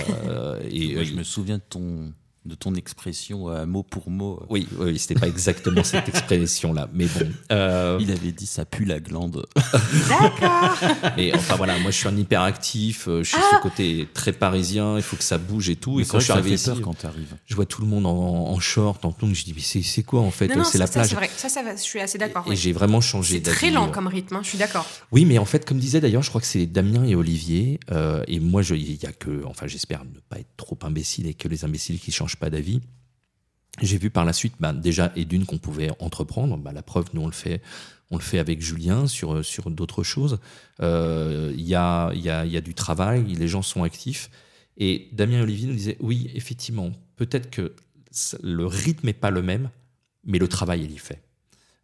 [0.70, 2.12] et je me souviens de ton
[2.46, 4.42] de ton expression euh, mot pour mot.
[4.48, 7.30] Oui, oui c'était pas exactement cette expression-là, mais bon.
[7.52, 9.46] Euh, Il avait dit ça pue la glande.
[10.08, 10.78] D'accord.
[11.18, 14.96] Et enfin voilà, moi je suis un hyperactif, euh, je suis ce côté très parisien,
[14.96, 16.00] il faut que ça bouge et tout.
[16.00, 17.34] et quand je suis arrivé ici, quand arrives.
[17.46, 20.20] je vois tout le monde en, en short, en tongs, je dis mais c'est quoi
[20.20, 21.08] en fait C'est la plage.
[21.08, 22.50] C'est vrai, ça, ça je suis assez d'accord.
[22.50, 24.86] Et, j'ai vraiment changé C'est très lent comme rythme, hein, je suis d'accord.
[25.12, 27.80] Oui, mais en fait, comme disait d'ailleurs, je crois que c'est Damien et Olivier,
[28.26, 31.46] et moi il y a que, enfin j'espère ne pas être trop imbécile et que
[31.46, 32.80] les imbéciles qui changent pas d'avis.
[33.80, 36.56] J'ai vu par la suite, bah, déjà, et d'une qu'on pouvait entreprendre.
[36.56, 37.62] Bah, la preuve, nous, on le fait,
[38.10, 40.38] on le fait avec Julien sur, sur d'autres choses.
[40.78, 44.30] Il euh, y, a, y, a, y, a, du travail, les gens sont actifs.
[44.76, 47.74] Et Damien Olivier nous disaient, oui, effectivement, peut-être que
[48.42, 49.70] le rythme n'est pas le même,
[50.24, 51.22] mais le travail, il y fait.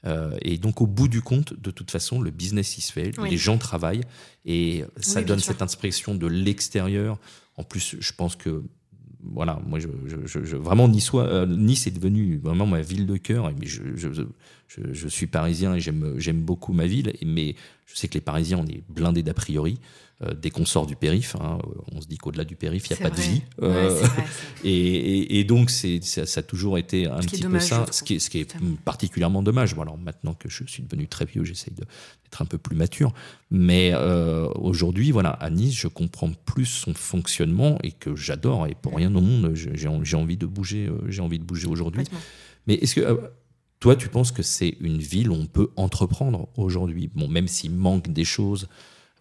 [0.05, 3.12] Euh, et donc, au bout du compte, de toute façon, le business, il se fait,
[3.18, 4.05] les gens travaillent,
[4.44, 7.18] et ça donne cette impression de l'extérieur.
[7.57, 8.62] En plus, je pense que
[9.33, 9.89] voilà, moi, je,
[10.24, 13.51] je, vraiment, euh, Nice est devenu vraiment ma ville de cœur.
[13.59, 13.83] Mais je,
[14.69, 17.12] je, suis parisien et j'aime beaucoup ma ville.
[17.25, 17.55] Mais
[17.87, 19.79] je sais que les Parisiens, on est blindés d'a priori.
[20.23, 21.59] Euh, dès qu'on sort du périph, hein,
[21.93, 23.43] on se dit qu'au-delà du périph, il n'y a pas de vie.
[23.62, 24.03] Euh,
[24.64, 28.31] et, et, donc, ça, a toujours été un petit peu ça, ce qui est, ce
[28.31, 28.57] qui est
[28.87, 29.75] particulièrement dommage.
[29.75, 33.12] Bon, alors maintenant que je suis devenu très vieux, j'essaye d'être un peu plus mature.
[33.51, 38.67] Mais euh, aujourd'hui, voilà, à Nice, je comprends plus son fonctionnement et que j'adore.
[38.69, 40.91] Et pour rien au monde, j'ai, envie de bouger.
[41.09, 42.05] j'ai envie de bouger aujourd'hui.
[42.67, 43.21] Mais est-ce que
[43.81, 47.11] toi, tu penses que c'est une ville où on peut entreprendre aujourd'hui?
[47.14, 48.68] Bon, même s'il manque des choses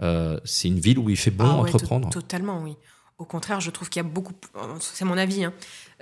[0.02, 2.10] euh, c'est une ville où il fait bon ah entreprendre?
[2.10, 2.76] Totalement, oui.
[3.18, 4.34] Au contraire, je trouve qu'il y a beaucoup.
[4.82, 5.54] C'est mon avis, hein.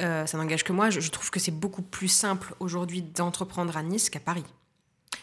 [0.02, 0.90] euh, ça n'engage que moi.
[0.90, 4.46] Je, trouve que c'est beaucoup plus simple aujourd'hui d'entreprendre à Nice qu'à Paris.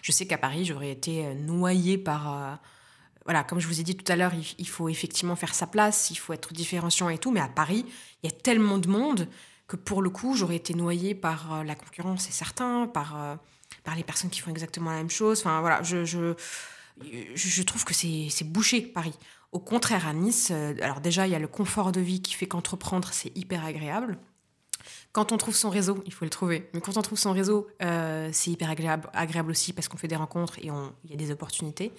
[0.03, 2.61] Je sais qu'à Paris, j'aurais été euh, noyée par.
[3.24, 6.11] voilà, comme je vous ai dit tout à l'heure, il, faut effectivement faire sa place,
[6.11, 7.33] il faut être différenciant et tout.
[7.33, 7.85] Mais à Paris,
[8.22, 9.26] il y a tellement de monde
[9.71, 13.39] que pour le coup, j'aurais été noyée par la concurrence, c'est certain, par,
[13.85, 15.41] par les personnes qui font exactement la même chose.
[15.41, 16.35] Enfin, voilà, je, je
[17.35, 19.14] je trouve que c'est bouché Paris.
[19.53, 22.35] Au contraire, à Nice, euh, alors déjà, il y a le confort de vie qui
[22.35, 24.18] fait qu'entreprendre, c'est hyper agréable.
[25.12, 26.71] Quand on trouve son réseau, il faut le trouver.
[26.73, 30.09] Mais quand on trouve son réseau, euh, c'est hyper agréable, agréable aussi parce qu'on fait
[30.09, 30.71] des rencontres et
[31.05, 31.93] il y a des opportunités.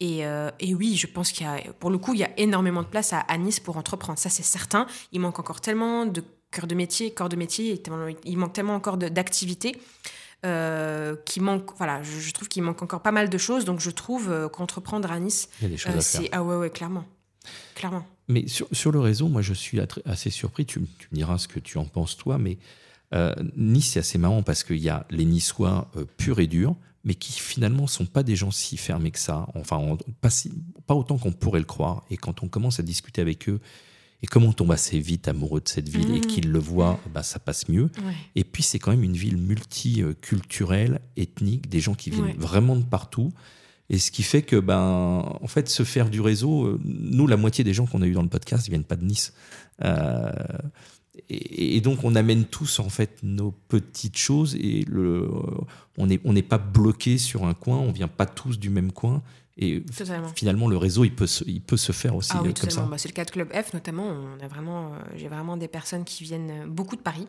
[0.00, 2.30] Et, euh, et oui, je pense qu'il y a, pour le coup, il y a
[2.38, 4.18] énormément de place à, Nice pour entreprendre.
[4.18, 4.86] Ça, c'est certain.
[5.12, 6.24] Il manque encore tellement de
[6.56, 7.82] cœur de métier, corps de métier,
[8.24, 9.76] il manque tellement encore d'activités
[10.46, 13.66] euh, qui manque, voilà, je, trouve qu'il manque encore pas mal de choses.
[13.66, 15.50] Donc je trouve euh, qu'entreprendre à Nice,
[16.00, 17.04] c'est ah ouais ouais clairement,
[17.74, 18.06] clairement.
[18.28, 20.64] Mais sur, sur, le réseau, moi je suis assez surpris.
[20.64, 22.58] Tu, me diras ce que tu en penses toi, mais
[23.56, 27.38] Nice c'est assez marrant parce qu'il y a les Niçois purs et durs, mais qui
[27.38, 29.46] finalement sont pas des gens si fermés que ça.
[29.54, 30.30] Enfin, pas,
[30.86, 32.04] pas autant qu'on pourrait le croire.
[32.10, 33.60] Et quand on commence à discuter avec eux
[34.22, 36.26] et comme on tombe assez vite amoureux de cette ville et mmh.
[36.26, 37.90] qu'ils le voient, bah, ça passe mieux.
[38.34, 42.84] Et puis c'est quand même une ville multiculturelle, ethnique, des gens qui viennent vraiment de
[42.84, 43.32] partout.
[43.88, 47.36] Et ce qui fait que, ben, en fait, se faire du réseau, euh, nous, la
[47.36, 49.32] moitié des gens qu'on a eu dans le podcast, ils viennent pas de Nice.
[49.84, 50.32] Euh,
[51.28, 55.30] et, donc, on amène tous, en fait, nos petites choses et le,
[55.98, 58.90] on n'est on n'est pas bloqué sur un coin, on vient pas tous du même
[58.90, 59.22] coin.
[59.58, 59.82] Et
[60.34, 62.82] finalement, le réseau, il peut se, il peut se faire aussi ah oui, comme ça.
[62.82, 64.04] Bah, c'est le cas de Club F, notamment.
[64.04, 67.26] On a vraiment, euh, j'ai vraiment des personnes qui viennent euh, beaucoup de Paris.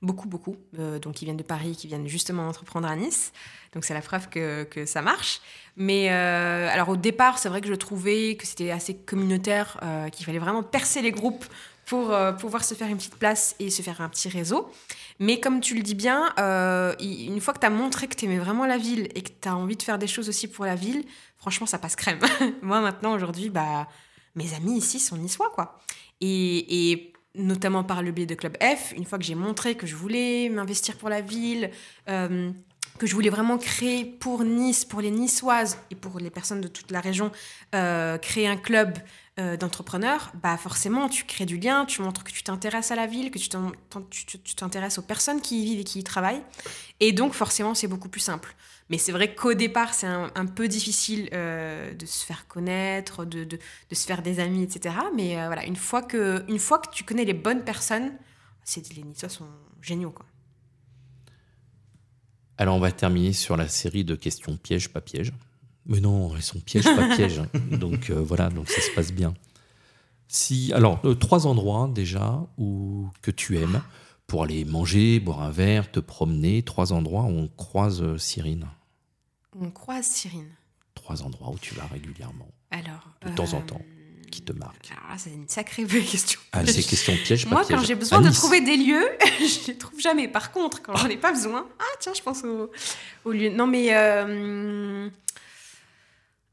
[0.00, 0.56] Beaucoup, beaucoup.
[0.78, 3.32] Euh, donc, qui viennent de Paris, qui viennent justement entreprendre à Nice.
[3.74, 5.42] Donc, c'est la preuve que, que, ça marche.
[5.76, 9.78] Mais alors, au départ, c'est vrai que je trouvais que c'était assez communautaire,
[10.12, 11.44] qu'il fallait vraiment percer les groupes
[11.86, 14.70] pour pouvoir se faire une petite place et se faire un petit réseau.
[15.20, 16.34] Mais comme tu le dis bien,
[16.98, 19.48] une fois que tu as montré que tu aimais vraiment la ville et que tu
[19.48, 21.04] as envie de faire des choses aussi pour la ville,
[21.36, 22.18] franchement, ça passe crème.
[22.62, 23.86] Moi, maintenant, aujourd'hui, bah,
[24.34, 25.78] mes amis ici sont niçois, quoi.
[26.22, 29.94] Et, notamment par le biais de Club F, une fois que j'ai montré que je
[29.94, 31.70] voulais m'investir pour la ville,
[32.08, 32.50] euh,
[32.98, 36.66] que je voulais vraiment créer pour Nice, pour les Niçoises et pour les personnes de
[36.66, 37.30] toute la région,
[37.74, 38.98] euh, créer un club
[39.38, 43.06] euh, d'entrepreneurs, bah forcément, tu crées du lien, tu montres que tu t'intéresses à la
[43.06, 46.42] ville, que tu t'intéresses aux personnes qui y vivent et qui y travaillent.
[46.98, 48.54] Et donc, forcément, c'est beaucoup plus simple.
[48.88, 53.46] Mais c'est vrai qu'au départ, c'est un, peu difficile euh, de se faire connaître, de,
[53.92, 54.96] se faire des amis, etc.
[55.14, 58.12] Mais voilà, une fois, que, une fois que tu connais les bonnes personnes,
[58.96, 59.48] les Niçois sont
[59.80, 60.26] géniaux, quoi.
[62.58, 65.32] Alors, on va terminer sur la série de questions pièges, pas pièges.
[65.86, 67.42] Mais non, elles sont pièges, pas pièges.
[67.70, 69.34] Donc euh, voilà, donc ça se passe bien.
[70.28, 73.82] Si, alors, euh, trois endroits déjà où, que tu aimes
[74.26, 76.62] pour aller manger, boire un verre, te promener.
[76.62, 78.68] Trois endroits où on croise euh, Cyrine.
[79.60, 80.50] On croise Cyrine.
[80.94, 82.48] Trois endroits où tu vas régulièrement.
[82.70, 83.08] Alors.
[83.26, 83.80] De temps en temps
[84.30, 86.38] qui te marque ah, C'est une sacrée question.
[86.52, 89.08] Ah, c'est question piège, Moi, quand j'ai besoin de trouver des lieux,
[89.40, 90.28] je les trouve jamais.
[90.28, 92.70] Par contre, quand j'en ai pas besoin, ah tiens, je pense au,
[93.24, 93.50] au lieu.
[93.50, 93.88] Non, mais.
[93.90, 95.08] Euh,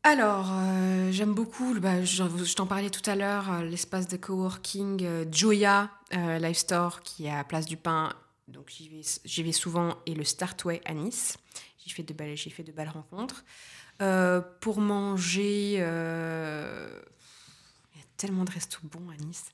[0.07, 5.29] alors, euh, j'aime beaucoup, bah, je, t'en parlais tout à l'heure, euh, l'espace de coworking
[5.33, 8.13] Joya Life Store qui est à Place du Pin.
[8.47, 9.97] Donc, j'y vais, souvent.
[10.05, 11.37] Et le Startway à Nice.
[11.83, 13.43] J'y fais de belles, fait de belles rencontres.
[14.61, 15.83] pour manger
[18.15, 19.51] tellement de restos bons à Nice.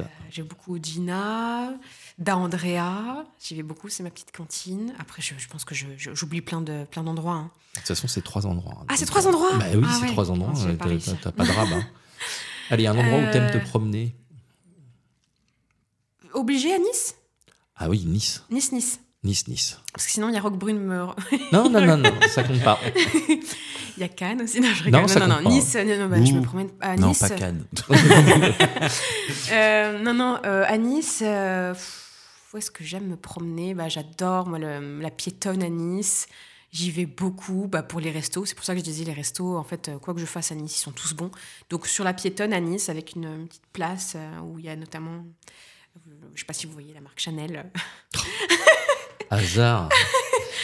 [0.00, 1.72] Euh, j'ai beaucoup Gina,
[2.18, 4.92] Da Andrea, j'y vais beaucoup, c'est ma petite cantine.
[4.98, 7.34] Après, je, pense que j'oublie plein de plein d'endroits.
[7.34, 7.50] Hein.
[7.74, 8.84] De toute façon, c'est trois endroits.
[8.88, 9.56] Ah, c'est trois endroits?
[9.58, 10.52] Bah, Oui, ah c'est trois endroits.
[11.22, 11.68] T'as pas de rab.
[11.72, 11.86] Hein.
[12.70, 14.14] Allez, un endroit où t'aimes te euh, promener.
[16.32, 17.14] Obligé à Nice?
[17.76, 18.42] Ah oui, Nice.
[18.50, 19.00] Nice, Nice.
[19.24, 19.78] Nice, Nice.
[19.92, 20.78] Parce que sinon, il y a Roquebrune.
[20.78, 21.06] Me...
[21.52, 22.78] non, non, non, non, ça compte pas.
[23.96, 24.60] Il y a Cannes aussi.
[24.60, 25.74] Non, je Non, non, non, Nice.
[25.76, 27.22] Non, non, bah, je me promène à Nice.
[27.22, 27.64] Non, pas Cannes.
[29.52, 31.74] euh, non, non, euh, à Nice, euh,
[32.52, 33.74] où est-ce que j'aime me promener?
[33.74, 36.26] Bah, J'adore moi, le, la piétonne à Nice.
[36.72, 38.46] J'y vais beaucoup bah, pour les restos.
[38.46, 40.56] C'est pour ça que je disais les restos, en fait, quoi que je fasse à
[40.56, 41.30] Nice, ils sont tous bons.
[41.70, 44.68] Donc sur la piétonne à Nice, avec une, une petite place euh, où il y
[44.68, 45.24] a notamment,
[46.04, 47.70] je ne sais pas si vous voyez la marque Chanel.
[49.30, 49.88] Hasard.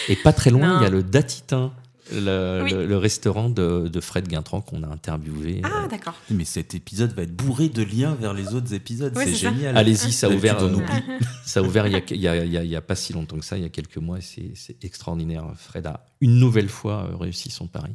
[0.09, 1.73] Et pas très loin, il y a le Datitin.
[2.13, 5.63] Le, restaurant de, Fred Guintran qu'on a interviewé.
[5.63, 6.15] Ah, d'accord.
[6.29, 9.13] Mais cet épisode va être bourré de liens vers les autres épisodes.
[9.17, 9.77] c'est génial.
[9.77, 10.59] Allez-y, ça a ouvert.
[11.45, 13.67] ça a ouvert il n'y a, y a, pas si longtemps que ça, il y
[13.67, 14.19] a quelques mois.
[14.21, 15.45] C'est extraordinaire.
[15.57, 17.95] Fred a une nouvelle fois euh, réussi son pari.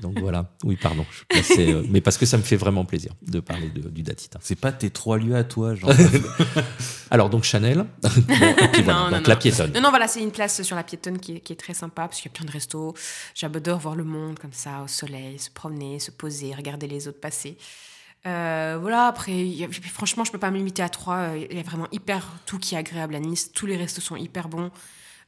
[0.00, 1.06] Donc voilà, oui, pardon.
[1.58, 4.38] Euh, mais parce que ça me fait vraiment plaisir de parler du Datita.
[4.42, 5.90] C'est pas tes trois lieux à toi, genre.
[7.10, 7.86] Alors, donc Chanel.
[8.04, 9.72] et puis voilà, donc la piétonne.
[9.72, 12.30] Non, non, voilà, c'est une place sur la piétonne qui est, très sympa parce qu'il
[12.30, 12.94] y a plein de restos.
[13.34, 17.20] J'adore voir le monde comme ça, au soleil, se promener, se poser, regarder les autres
[17.20, 17.56] passer.
[18.26, 21.30] Euh, voilà, après, franchement, je peux pas me limiter à trois.
[21.36, 23.52] Il y a vraiment hyper tout qui est agréable à Nice.
[23.52, 24.70] Tous les restos sont hyper bons.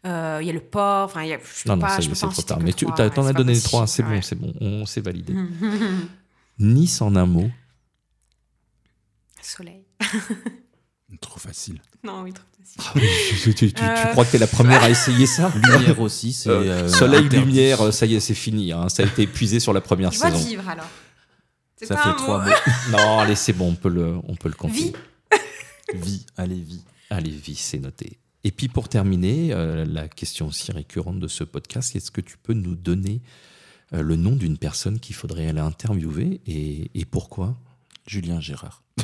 [0.06, 2.42] Euh, il y a le port, enfin, il y a, je non, non, c'est trop
[2.42, 2.60] tard.
[2.60, 5.34] Mais tu en as donné les trois, c'est bon, c'est bon, on s'est validé.
[6.58, 7.50] nice en un mot.
[9.42, 9.84] Soleil.
[11.20, 11.80] trop facile.
[12.04, 13.54] Non, oui, trop facile.
[13.54, 16.48] tu, tu, euh, crois que tu es la première à essayer ça Lumière aussi, c'est.
[16.48, 18.72] Euh, soleil, lumière, ça y est, c'est fini.
[18.72, 18.88] Hein.
[18.88, 20.38] Ça a été épuisé sur la première tu saison.
[20.38, 20.88] Tu vivre alors.
[21.82, 22.50] Ça fait trois mots.
[22.90, 24.92] non, allez, c'est bon, on peut le, on peut le confier.
[25.92, 26.00] Vie.
[26.00, 26.82] vie, allez, vie.
[27.10, 28.18] Allez, vie, c'est noté.
[28.48, 32.38] Et puis pour terminer, euh, la question aussi récurrente de ce podcast, est-ce que tu
[32.38, 33.20] peux nous donner
[33.92, 37.58] euh, le nom d'une personne qu'il faudrait aller interviewer et, et pourquoi?
[38.06, 38.82] Julien Gérard.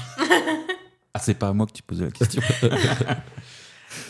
[1.13, 2.41] ah, c'est pas à moi que tu posais la question.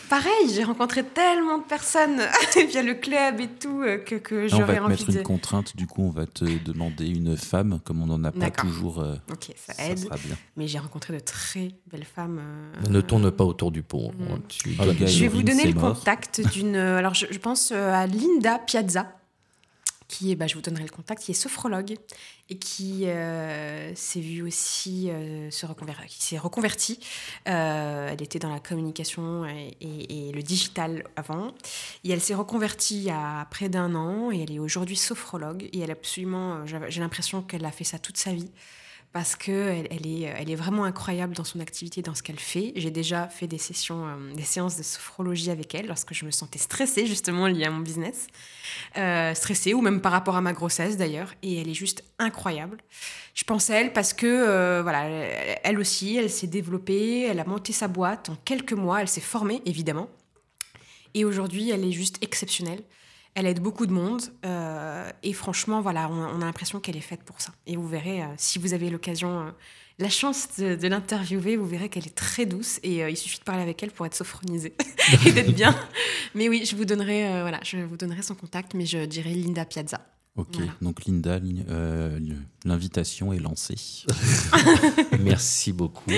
[0.09, 2.21] Pareil, j'ai rencontré tellement de personnes
[2.69, 5.23] via le club et tout euh, que, que j'aurais envie On va te mettre une
[5.23, 8.99] contrainte, du coup, on va te demander une femme, comme on n'en a pas toujours.
[8.99, 10.07] Euh, ok, ça, aide.
[10.57, 12.39] Mais j'ai rencontré de très belles femmes.
[12.39, 14.11] Euh, ne tourne pas autour du pot.
[14.29, 14.39] Hein.
[14.67, 15.05] Mm.
[15.07, 16.75] je vais vous donner le contact d'une.
[16.75, 19.07] Alors, je, je, pense à Linda Piazza
[20.07, 21.95] qui est, bah, je vous donnerai le contact, qui est sophrologue
[22.49, 26.99] et qui euh, s'est vue aussi euh, se reconvertir, qui s'est reconvertie.
[27.47, 31.53] Euh, elle était dans la communication et, et, le digital avant.
[32.03, 35.69] Et elle s'est reconvertie il y a près d'un an et elle est aujourd'hui sophrologue.
[35.73, 38.51] Et elle absolument, j'ai l'impression qu'elle a fait ça toute sa vie
[39.15, 42.73] parce qu'elle elle est, vraiment incroyable dans son activité, dans ce qu'elle fait.
[42.75, 46.31] J'ai déjà fait des sessions, euh, des séances de sophrologie avec elle lorsque je me
[46.31, 48.27] sentais stressée justement liée à mon business,
[48.97, 51.33] euh, stressée ou même par rapport à ma grossesse d'ailleurs.
[51.43, 52.81] Et elle est juste incroyable.
[53.35, 55.05] Je pense à elle parce que euh, voilà,
[55.63, 59.21] elle aussi, elle s'est développée, elle a monté sa boîte en quelques mois, elle s'est
[59.21, 60.09] formée évidemment.
[61.13, 62.81] Et aujourd'hui, elle est juste exceptionnelle.
[63.35, 64.21] Elle aide beaucoup de monde.
[64.45, 67.51] euh, et franchement, voilà, on, on a l'impression qu'elle est faite pour ça.
[67.67, 69.51] Et vous verrez, euh, si vous avez l'occasion, euh,
[69.99, 72.79] la chance de, de l'interviewer, vous verrez qu'elle est très douce.
[72.83, 74.73] Et il suffit de parler avec elle pour être sophronisée
[75.25, 75.75] et d'être bien.
[76.33, 79.65] Mais oui, je vous donnerai, voilà, je vous donnerai son contact, mais je dirais Linda
[79.65, 79.99] Piazza.
[80.37, 80.73] Ok, Voilà.
[80.81, 81.63] donc Linda, li-
[82.65, 83.75] l'invitation est lancée.
[85.21, 86.11] Merci beaucoup.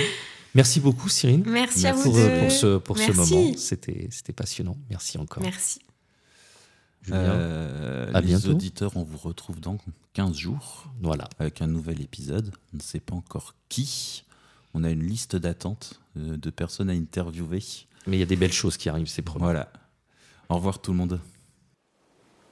[0.55, 1.43] Merci beaucoup, Cyrine.
[1.45, 2.39] Merci, à vous Pour, deux.
[2.39, 3.51] pour ce, pour ce moment.
[3.57, 4.75] C'était passionnant.
[4.89, 5.43] Merci encore.
[5.43, 5.79] Merci.
[7.07, 7.19] Julien.
[7.19, 8.49] Euh, à les bientôt.
[8.49, 9.77] auditeurs, on vous retrouve dans
[10.13, 11.27] 15 jours Voilà.
[11.39, 12.51] avec un nouvel épisode.
[12.73, 14.23] On ne sait pas encore qui.
[14.73, 17.63] On a une liste d'attente euh, de personnes à interviewer.
[18.05, 19.43] Mais il y a des belles choses qui arrivent, c'est promis.
[19.43, 19.71] Voilà.
[20.49, 21.19] Au revoir tout le monde.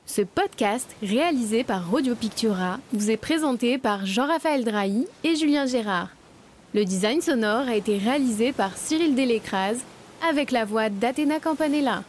[0.06, 6.10] Ce podcast, réalisé par Radio Pictura, vous est présenté par Jean-Raphaël Drahi et Julien Gérard.
[6.74, 9.80] Le design sonore a été réalisé par Cyril Delécrase
[10.30, 12.04] avec la voix d'Athéna Campanella.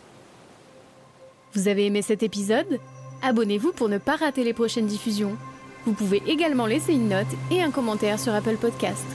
[1.56, 2.78] Vous avez aimé cet épisode?
[3.22, 5.38] Abonnez-vous pour ne pas rater les prochaines diffusions.
[5.86, 9.06] Vous pouvez également laisser une note et un commentaire sur Apple Podcast.